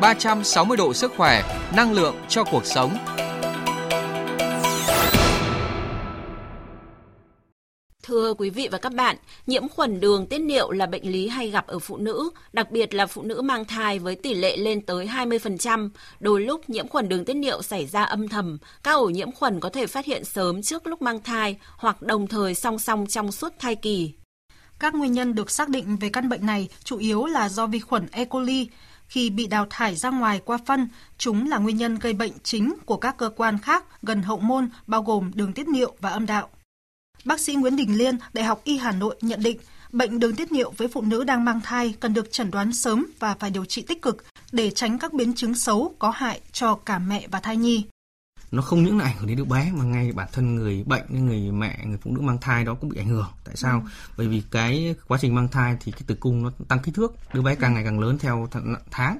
360 0.00 0.76
độ 0.76 0.94
sức 0.94 1.12
khỏe, 1.16 1.42
năng 1.76 1.92
lượng 1.92 2.14
cho 2.28 2.44
cuộc 2.44 2.66
sống. 2.66 2.96
Thưa 8.02 8.34
quý 8.34 8.50
vị 8.50 8.68
và 8.72 8.78
các 8.78 8.92
bạn, 8.92 9.16
nhiễm 9.46 9.68
khuẩn 9.68 10.00
đường 10.00 10.26
tiết 10.26 10.38
niệu 10.38 10.70
là 10.70 10.86
bệnh 10.86 11.12
lý 11.12 11.28
hay 11.28 11.50
gặp 11.50 11.66
ở 11.66 11.78
phụ 11.78 11.96
nữ, 11.96 12.30
đặc 12.52 12.70
biệt 12.70 12.94
là 12.94 13.06
phụ 13.06 13.22
nữ 13.22 13.42
mang 13.42 13.64
thai 13.64 13.98
với 13.98 14.14
tỷ 14.14 14.34
lệ 14.34 14.56
lên 14.56 14.80
tới 14.80 15.06
20%. 15.06 15.90
Đôi 16.20 16.40
lúc 16.40 16.70
nhiễm 16.70 16.88
khuẩn 16.88 17.08
đường 17.08 17.24
tiết 17.24 17.34
niệu 17.34 17.62
xảy 17.62 17.86
ra 17.86 18.02
âm 18.02 18.28
thầm, 18.28 18.58
các 18.82 18.92
ổ 18.92 19.06
nhiễm 19.06 19.32
khuẩn 19.32 19.60
có 19.60 19.68
thể 19.68 19.86
phát 19.86 20.04
hiện 20.06 20.24
sớm 20.24 20.62
trước 20.62 20.86
lúc 20.86 21.02
mang 21.02 21.20
thai 21.22 21.56
hoặc 21.76 22.02
đồng 22.02 22.26
thời 22.26 22.54
song 22.54 22.78
song 22.78 23.06
trong 23.06 23.32
suốt 23.32 23.52
thai 23.58 23.74
kỳ. 23.76 24.12
Các 24.78 24.94
nguyên 24.94 25.12
nhân 25.12 25.34
được 25.34 25.50
xác 25.50 25.68
định 25.68 25.96
về 25.96 26.08
căn 26.08 26.28
bệnh 26.28 26.46
này 26.46 26.68
chủ 26.84 26.98
yếu 26.98 27.26
là 27.26 27.48
do 27.48 27.66
vi 27.66 27.80
khuẩn 27.80 28.06
E. 28.12 28.24
coli. 28.24 28.68
Khi 29.08 29.30
bị 29.30 29.46
đào 29.46 29.66
thải 29.70 29.96
ra 29.96 30.10
ngoài 30.10 30.40
qua 30.44 30.58
phân, 30.66 30.88
chúng 31.18 31.48
là 31.48 31.58
nguyên 31.58 31.76
nhân 31.76 31.98
gây 31.98 32.12
bệnh 32.12 32.32
chính 32.42 32.74
của 32.84 32.96
các 32.96 33.16
cơ 33.16 33.30
quan 33.36 33.58
khác 33.58 33.84
gần 34.02 34.22
hậu 34.22 34.38
môn 34.38 34.68
bao 34.86 35.02
gồm 35.02 35.30
đường 35.34 35.52
tiết 35.52 35.68
niệu 35.68 35.96
và 36.00 36.10
âm 36.10 36.26
đạo. 36.26 36.48
Bác 37.24 37.40
sĩ 37.40 37.54
Nguyễn 37.54 37.76
Đình 37.76 37.98
Liên, 37.98 38.18
Đại 38.32 38.44
học 38.44 38.60
Y 38.64 38.76
Hà 38.76 38.92
Nội 38.92 39.16
nhận 39.20 39.42
định 39.42 39.58
bệnh 39.92 40.18
đường 40.18 40.36
tiết 40.36 40.52
niệu 40.52 40.70
với 40.76 40.88
phụ 40.88 41.02
nữ 41.02 41.24
đang 41.24 41.44
mang 41.44 41.60
thai 41.60 41.94
cần 42.00 42.14
được 42.14 42.32
chẩn 42.32 42.50
đoán 42.50 42.72
sớm 42.72 43.06
và 43.18 43.34
phải 43.34 43.50
điều 43.50 43.64
trị 43.64 43.82
tích 43.82 44.02
cực 44.02 44.24
để 44.52 44.70
tránh 44.70 44.98
các 44.98 45.12
biến 45.12 45.34
chứng 45.34 45.54
xấu 45.54 45.94
có 45.98 46.10
hại 46.10 46.40
cho 46.52 46.74
cả 46.74 46.98
mẹ 46.98 47.28
và 47.30 47.40
thai 47.40 47.56
nhi 47.56 47.84
nó 48.52 48.62
không 48.62 48.82
những 48.82 48.98
là 48.98 49.04
ảnh 49.04 49.16
hưởng 49.18 49.26
đến 49.26 49.36
đứa 49.36 49.44
bé 49.44 49.72
mà 49.74 49.84
ngay 49.84 50.12
bản 50.12 50.28
thân 50.32 50.54
người 50.54 50.84
bệnh 50.86 51.26
người 51.26 51.52
mẹ 51.52 51.78
người 51.84 51.98
phụ 52.02 52.10
nữ 52.10 52.20
mang 52.20 52.38
thai 52.40 52.64
đó 52.64 52.74
cũng 52.74 52.90
bị 52.90 52.98
ảnh 52.98 53.08
hưởng. 53.08 53.26
Tại 53.44 53.56
sao? 53.56 53.80
Ừ. 53.84 53.90
bởi 54.16 54.28
vì 54.28 54.42
cái 54.50 54.94
quá 55.08 55.18
trình 55.20 55.34
mang 55.34 55.48
thai 55.48 55.76
thì 55.80 55.92
cái 55.92 56.02
tử 56.06 56.14
cung 56.14 56.42
nó 56.42 56.50
tăng 56.68 56.78
kích 56.78 56.94
thước 56.94 57.12
đứa 57.34 57.42
bé 57.42 57.54
càng 57.54 57.74
ngày 57.74 57.84
càng 57.84 58.00
lớn 58.00 58.18
theo 58.18 58.48
tháng 58.90 59.18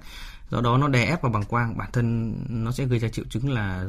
do 0.51 0.61
đó 0.61 0.79
nó 0.79 0.89
đè 0.89 1.05
ép 1.05 1.23
vào 1.23 1.33
bằng 1.33 1.45
quang. 1.45 1.79
Bản 1.79 1.91
thân 1.93 2.35
nó 2.49 2.73
sẽ 2.73 2.85
gây 2.85 2.99
ra 2.99 3.09
triệu 3.09 3.25
chứng 3.31 3.51
là 3.51 3.85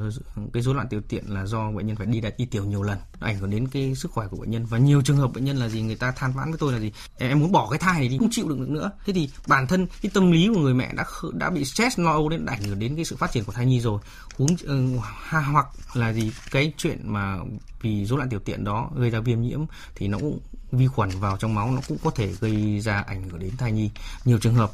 cái 0.53 0.63
rối 0.63 0.75
loạn 0.75 0.87
tiểu 0.89 1.01
tiện 1.09 1.23
là 1.27 1.45
do 1.45 1.71
bệnh 1.71 1.87
nhân 1.87 1.95
phải 1.95 2.05
đi 2.05 2.21
đi 2.37 2.45
tiểu 2.45 2.65
nhiều 2.65 2.83
lần. 2.83 2.97
Nó 3.19 3.27
ảnh 3.27 3.37
hưởng 3.37 3.49
đến 3.49 3.67
cái 3.67 3.95
sức 3.95 4.11
khỏe 4.11 4.27
của 4.27 4.37
bệnh 4.37 4.51
nhân. 4.51 4.65
Và 4.65 4.77
nhiều 4.77 5.01
trường 5.01 5.17
hợp 5.17 5.33
bệnh 5.33 5.45
nhân 5.45 5.57
là 5.57 5.67
gì? 5.67 5.81
Người 5.81 5.95
ta 5.95 6.11
than 6.11 6.33
vãn 6.33 6.51
với 6.51 6.57
tôi 6.59 6.73
là 6.73 6.79
gì? 6.79 6.91
Em 7.17 7.39
muốn 7.39 7.51
bỏ 7.51 7.67
cái 7.69 7.79
thai 7.79 7.99
này 7.99 8.07
đi 8.07 8.17
không 8.17 8.29
chịu 8.31 8.49
được 8.49 8.59
nữa. 8.59 8.91
Thế 9.05 9.13
thì 9.13 9.29
bản 9.47 9.67
thân 9.67 9.87
cái 10.01 10.11
tâm 10.13 10.31
lý 10.31 10.49
của 10.53 10.59
người 10.59 10.73
mẹ 10.73 10.93
đã 10.93 11.05
đã 11.33 11.49
bị 11.49 11.65
stress 11.65 11.99
lo 11.99 12.11
âu 12.11 12.29
đến 12.29 12.45
ảnh 12.45 12.63
hưởng 12.63 12.79
đến 12.79 12.95
cái 12.95 13.05
sự 13.05 13.15
phát 13.15 13.31
triển 13.31 13.43
của 13.43 13.51
thai 13.51 13.65
nhi 13.65 13.79
rồi. 13.79 13.99
Huống 14.37 14.53
uh, 14.53 15.03
hoặc 15.29 15.67
là 15.93 16.13
gì? 16.13 16.31
Cái 16.51 16.73
chuyện 16.77 16.99
mà 17.03 17.37
vì 17.81 18.05
rối 18.05 18.17
loạn 18.17 18.29
tiểu 18.29 18.39
tiện 18.39 18.63
đó 18.63 18.89
gây 18.95 19.09
ra 19.09 19.19
viêm 19.19 19.41
nhiễm 19.41 19.59
thì 19.95 20.07
nó 20.07 20.17
cũng 20.17 20.39
vi 20.71 20.87
khuẩn 20.87 21.09
vào 21.09 21.37
trong 21.37 21.55
máu 21.55 21.71
nó 21.71 21.81
cũng 21.87 21.97
có 22.03 22.11
thể 22.11 22.33
gây 22.39 22.79
ra 22.79 23.03
ảnh 23.07 23.29
hưởng 23.29 23.39
đến 23.39 23.57
thai 23.57 23.71
nhi. 23.71 23.89
Nhiều 24.25 24.37
trường 24.37 24.55
hợp 24.55 24.71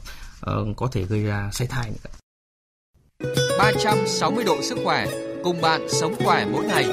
uh, 0.51 0.77
có 0.77 0.87
thể 0.91 1.03
gây 1.03 1.23
ra 1.23 1.49
sảy 1.53 1.67
thai 1.67 1.89
nữa. 1.89 2.09
360 3.59 4.43
độ 4.43 4.61
sức 4.61 4.77
khỏe 4.83 5.05
cùng 5.43 5.61
bạn 5.61 5.89
sống 5.89 6.15
khỏe 6.23 6.45
mỗi 6.51 6.65
ngày. 6.65 6.85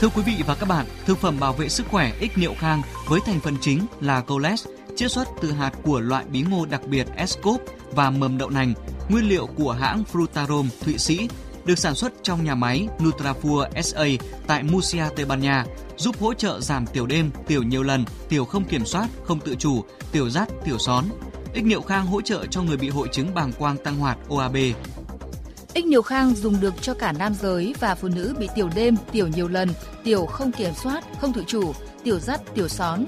Thưa 0.00 0.08
quý 0.08 0.22
vị 0.26 0.42
và 0.46 0.54
các 0.54 0.68
bạn, 0.68 0.86
thực 1.06 1.18
phẩm 1.18 1.40
bảo 1.40 1.52
vệ 1.52 1.68
sức 1.68 1.86
khỏe 1.90 2.12
ích 2.20 2.38
niệu 2.38 2.54
khang 2.58 2.82
với 3.08 3.20
thành 3.26 3.40
phần 3.40 3.56
chính 3.60 3.86
là 4.00 4.20
coles, 4.20 4.66
chiết 4.96 5.12
xuất 5.12 5.28
từ 5.40 5.52
hạt 5.52 5.72
của 5.82 6.00
loại 6.00 6.24
bí 6.32 6.42
ngô 6.50 6.66
đặc 6.66 6.80
biệt 6.86 7.06
Escop 7.16 7.62
và 7.92 8.10
mầm 8.10 8.38
đậu 8.38 8.50
nành, 8.50 8.74
nguyên 9.08 9.28
liệu 9.28 9.46
của 9.46 9.72
hãng 9.72 10.02
Frutarom 10.12 10.68
Thụy 10.80 10.98
Sĩ, 10.98 11.28
được 11.64 11.78
sản 11.78 11.94
xuất 11.94 12.12
trong 12.22 12.44
nhà 12.44 12.54
máy 12.54 12.88
Nutrafur 12.98 13.82
SA 13.82 14.04
tại 14.46 14.62
Murcia, 14.62 15.04
Tây 15.16 15.24
Ban 15.24 15.40
Nha, 15.40 15.64
giúp 15.96 16.16
hỗ 16.20 16.34
trợ 16.34 16.60
giảm 16.60 16.86
tiểu 16.86 17.06
đêm, 17.06 17.30
tiểu 17.46 17.62
nhiều 17.62 17.82
lần, 17.82 18.04
tiểu 18.28 18.44
không 18.44 18.64
kiểm 18.64 18.84
soát, 18.84 19.08
không 19.24 19.40
tự 19.40 19.54
chủ, 19.54 19.84
tiểu 20.12 20.30
rắt, 20.30 20.48
tiểu 20.64 20.78
són. 20.78 21.04
Ích 21.54 21.64
niệu 21.64 21.82
khang 21.82 22.06
hỗ 22.06 22.20
trợ 22.20 22.46
cho 22.46 22.62
người 22.62 22.76
bị 22.76 22.88
hội 22.88 23.08
chứng 23.12 23.34
bàng 23.34 23.52
quang 23.58 23.76
tăng 23.76 23.96
hoạt 23.96 24.18
OAB. 24.28 24.56
Ích 25.74 25.86
niệu 25.86 26.02
khang 26.02 26.34
dùng 26.34 26.60
được 26.60 26.74
cho 26.80 26.94
cả 26.94 27.12
nam 27.12 27.34
giới 27.34 27.74
và 27.80 27.94
phụ 27.94 28.08
nữ 28.08 28.34
bị 28.38 28.48
tiểu 28.54 28.70
đêm, 28.74 28.96
tiểu 29.12 29.28
nhiều 29.28 29.48
lần, 29.48 29.68
tiểu 30.04 30.26
không 30.26 30.52
kiểm 30.52 30.74
soát, 30.82 31.04
không 31.20 31.32
tự 31.32 31.44
chủ, 31.46 31.72
tiểu 32.04 32.18
rắt, 32.18 32.40
tiểu 32.54 32.68
són, 32.68 33.06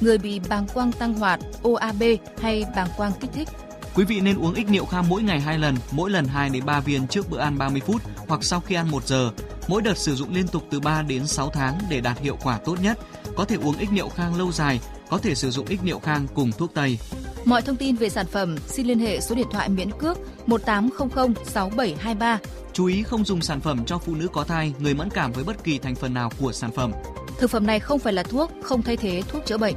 người 0.00 0.18
bị 0.18 0.40
bàng 0.48 0.66
quang 0.74 0.92
tăng 0.92 1.14
hoạt, 1.14 1.40
OAB 1.62 2.02
hay 2.40 2.64
bàng 2.76 2.88
quang 2.96 3.12
kích 3.20 3.30
thích. 3.34 3.48
Quý 3.94 4.04
vị 4.04 4.20
nên 4.20 4.38
uống 4.38 4.54
ích 4.54 4.68
niệu 4.68 4.84
khang 4.84 5.08
mỗi 5.08 5.22
ngày 5.22 5.40
2 5.40 5.58
lần, 5.58 5.76
mỗi 5.90 6.10
lần 6.10 6.24
2 6.24 6.50
đến 6.50 6.64
3 6.66 6.80
viên 6.80 7.06
trước 7.06 7.30
bữa 7.30 7.38
ăn 7.38 7.58
30 7.58 7.80
phút 7.86 8.02
hoặc 8.28 8.44
sau 8.44 8.60
khi 8.60 8.74
ăn 8.74 8.90
1 8.90 9.06
giờ. 9.06 9.30
Mỗi 9.68 9.82
đợt 9.82 9.98
sử 9.98 10.14
dụng 10.14 10.34
liên 10.34 10.48
tục 10.48 10.62
từ 10.70 10.80
3 10.80 11.02
đến 11.02 11.26
6 11.26 11.50
tháng 11.50 11.78
để 11.90 12.00
đạt 12.00 12.20
hiệu 12.20 12.38
quả 12.42 12.58
tốt 12.64 12.76
nhất. 12.82 12.98
Có 13.36 13.44
thể 13.44 13.56
uống 13.56 13.78
ích 13.78 13.92
niệu 13.92 14.08
khang 14.08 14.34
lâu 14.34 14.52
dài, 14.52 14.80
có 15.10 15.18
thể 15.18 15.34
sử 15.34 15.50
dụng 15.50 15.66
ích 15.66 15.84
niệu 15.84 15.98
khang 15.98 16.26
cùng 16.34 16.52
thuốc 16.52 16.74
tây. 16.74 16.98
Mọi 17.44 17.62
thông 17.62 17.76
tin 17.76 17.96
về 17.96 18.08
sản 18.08 18.26
phẩm 18.26 18.56
xin 18.66 18.86
liên 18.86 18.98
hệ 18.98 19.20
số 19.20 19.34
điện 19.34 19.46
thoại 19.50 19.68
miễn 19.68 19.90
cước 19.98 20.18
1800 20.46 21.34
6723. 21.44 22.38
Chú 22.72 22.86
ý 22.86 23.02
không 23.02 23.24
dùng 23.24 23.40
sản 23.40 23.60
phẩm 23.60 23.84
cho 23.86 23.98
phụ 23.98 24.14
nữ 24.14 24.28
có 24.32 24.44
thai, 24.44 24.72
người 24.78 24.94
mẫn 24.94 25.10
cảm 25.10 25.32
với 25.32 25.44
bất 25.44 25.64
kỳ 25.64 25.78
thành 25.78 25.94
phần 25.94 26.14
nào 26.14 26.30
của 26.40 26.52
sản 26.52 26.70
phẩm. 26.72 26.92
Thực 27.38 27.50
phẩm 27.50 27.66
này 27.66 27.80
không 27.80 27.98
phải 27.98 28.12
là 28.12 28.22
thuốc, 28.22 28.52
không 28.62 28.82
thay 28.82 28.96
thế 28.96 29.22
thuốc 29.28 29.46
chữa 29.46 29.58
bệnh. 29.58 29.74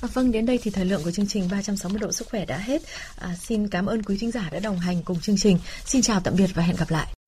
À, 0.00 0.08
vâng, 0.12 0.32
đến 0.32 0.46
đây 0.46 0.58
thì 0.62 0.70
thời 0.70 0.84
lượng 0.84 1.00
của 1.04 1.10
chương 1.10 1.26
trình 1.26 1.48
360 1.50 2.00
độ 2.00 2.12
sức 2.12 2.28
khỏe 2.28 2.44
đã 2.44 2.58
hết. 2.58 2.82
À, 3.16 3.36
xin 3.40 3.68
cảm 3.68 3.86
ơn 3.86 4.02
quý 4.02 4.18
thính 4.18 4.30
giả 4.30 4.48
đã 4.52 4.58
đồng 4.58 4.78
hành 4.78 5.02
cùng 5.02 5.20
chương 5.20 5.36
trình. 5.36 5.58
Xin 5.84 6.02
chào 6.02 6.20
tạm 6.20 6.36
biệt 6.36 6.50
và 6.54 6.62
hẹn 6.62 6.76
gặp 6.76 6.90
lại. 6.90 7.08